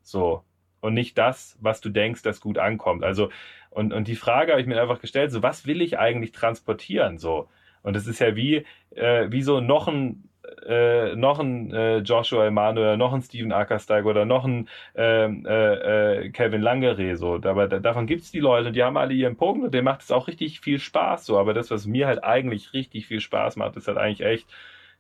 [0.03, 0.45] So.
[0.81, 3.05] Und nicht das, was du denkst, das gut ankommt.
[3.05, 3.31] Also,
[3.71, 7.19] und, und die Frage habe ich mir einfach gestellt, so, was will ich eigentlich transportieren?
[7.19, 7.49] So.
[7.83, 10.30] Und das ist ja wie, äh, wie so noch ein,
[10.67, 16.25] äh, noch ein äh, Joshua Emanuel, noch ein Steven Ackersteig oder noch ein ähm, äh,
[16.25, 17.17] äh, Kevin Langere.
[17.17, 17.35] So.
[17.35, 20.11] Aber da, davon gibt's die Leute, die haben alle ihren Punkt und denen macht es
[20.11, 21.27] auch richtig viel Spaß.
[21.27, 21.39] So.
[21.39, 24.49] Aber das, was mir halt eigentlich richtig viel Spaß macht, ist halt eigentlich echt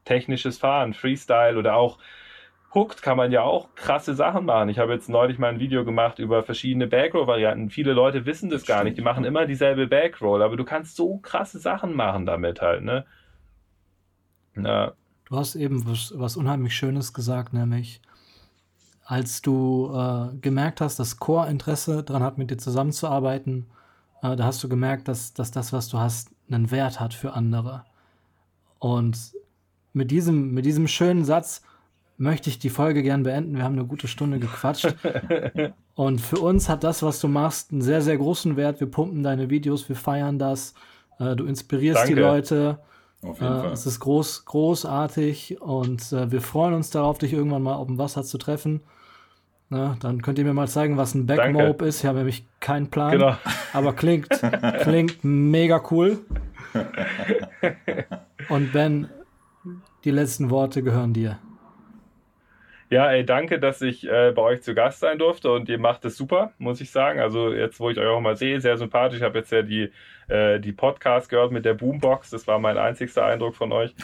[0.04, 1.98] technisches Fahren, Freestyle oder auch
[2.72, 4.68] Hooked kann man ja auch krasse Sachen machen.
[4.68, 7.68] Ich habe jetzt neulich mal ein Video gemacht über verschiedene Backroll-Varianten.
[7.68, 8.96] Viele Leute wissen das gar nicht.
[8.96, 13.06] Die machen immer dieselbe Backroll, aber du kannst so krasse Sachen machen damit halt, ne?
[14.56, 14.92] Ja,
[15.30, 18.02] Du hast eben was, was unheimlich Schönes gesagt, nämlich
[19.04, 23.66] als du äh, gemerkt hast, dass Core Interesse daran hat, mit dir zusammenzuarbeiten,
[24.22, 27.32] äh, da hast du gemerkt, dass, dass das, was du hast, einen Wert hat für
[27.32, 27.84] andere.
[28.80, 29.32] Und
[29.92, 31.62] mit diesem, mit diesem schönen Satz
[32.16, 33.56] möchte ich die Folge gern beenden.
[33.56, 34.94] Wir haben eine gute Stunde gequatscht.
[35.94, 38.80] Und für uns hat das, was du machst, einen sehr, sehr großen Wert.
[38.80, 40.74] Wir pumpen deine Videos, wir feiern das.
[41.18, 42.20] Äh, du inspirierst die Danke.
[42.20, 42.78] Leute.
[43.22, 43.72] Auf jeden Äh, Fall.
[43.72, 47.98] es ist groß, großartig und äh, wir freuen uns darauf, dich irgendwann mal auf dem
[47.98, 48.80] Wasser zu treffen.
[49.68, 52.00] Na, dann könnt ihr mir mal zeigen, was ein Backmope ist.
[52.00, 53.36] Ich habe nämlich keinen Plan, genau.
[53.72, 54.28] aber klingt,
[54.82, 56.18] klingt mega cool.
[58.48, 59.08] Und Ben,
[60.04, 61.38] die letzten Worte gehören dir.
[62.88, 66.04] Ja, ey, danke, dass ich äh, bei euch zu Gast sein durfte und ihr macht
[66.04, 67.20] es super, muss ich sagen.
[67.20, 69.18] Also jetzt, wo ich euch auch mal sehe, sehr sympathisch.
[69.18, 69.92] Ich habe jetzt ja die,
[70.30, 72.30] äh, die Podcast gehört mit der Boombox.
[72.30, 73.94] Das war mein einzigster Eindruck von euch.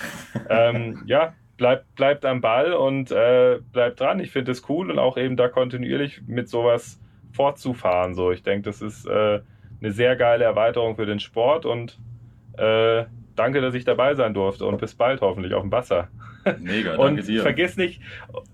[0.50, 4.20] ähm, ja, bleibt, bleibt am Ball und äh, bleibt dran.
[4.20, 7.00] Ich finde es cool und auch eben da kontinuierlich mit sowas
[7.32, 8.14] fortzufahren.
[8.14, 9.40] So, ich denke, das ist äh,
[9.80, 11.98] eine sehr geile Erweiterung für den Sport und
[12.58, 13.04] äh,
[13.36, 16.08] danke, dass ich dabei sein durfte und bis bald hoffentlich auf dem Wasser.
[16.60, 17.42] Mega, danke Und dir.
[17.42, 18.00] vergiss nicht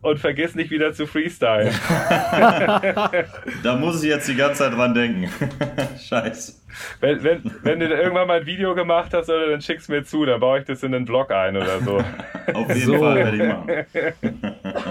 [0.00, 1.70] und vergiss nicht wieder zu Freestyle.
[3.62, 5.28] Da muss ich jetzt die ganze Zeit dran denken.
[5.98, 6.54] Scheiße.
[7.00, 10.24] wenn, wenn, wenn du irgendwann mal ein Video gemacht hast, oder dann schick's mir zu,
[10.24, 11.98] dann baue ich das in den Vlog ein oder so.
[12.54, 12.98] Auf jeden So.
[12.98, 14.86] Fall werde ich machen.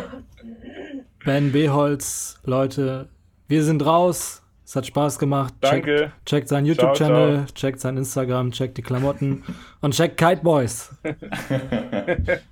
[1.26, 3.10] Ben Beholz, Leute,
[3.48, 4.41] wir sind raus.
[4.72, 5.54] Es hat Spaß gemacht.
[5.60, 5.98] Danke.
[5.98, 9.44] Checkt, checkt seinen YouTube-Channel, checkt sein Instagram, checkt die Klamotten
[9.82, 10.96] und checkt Kite Boys.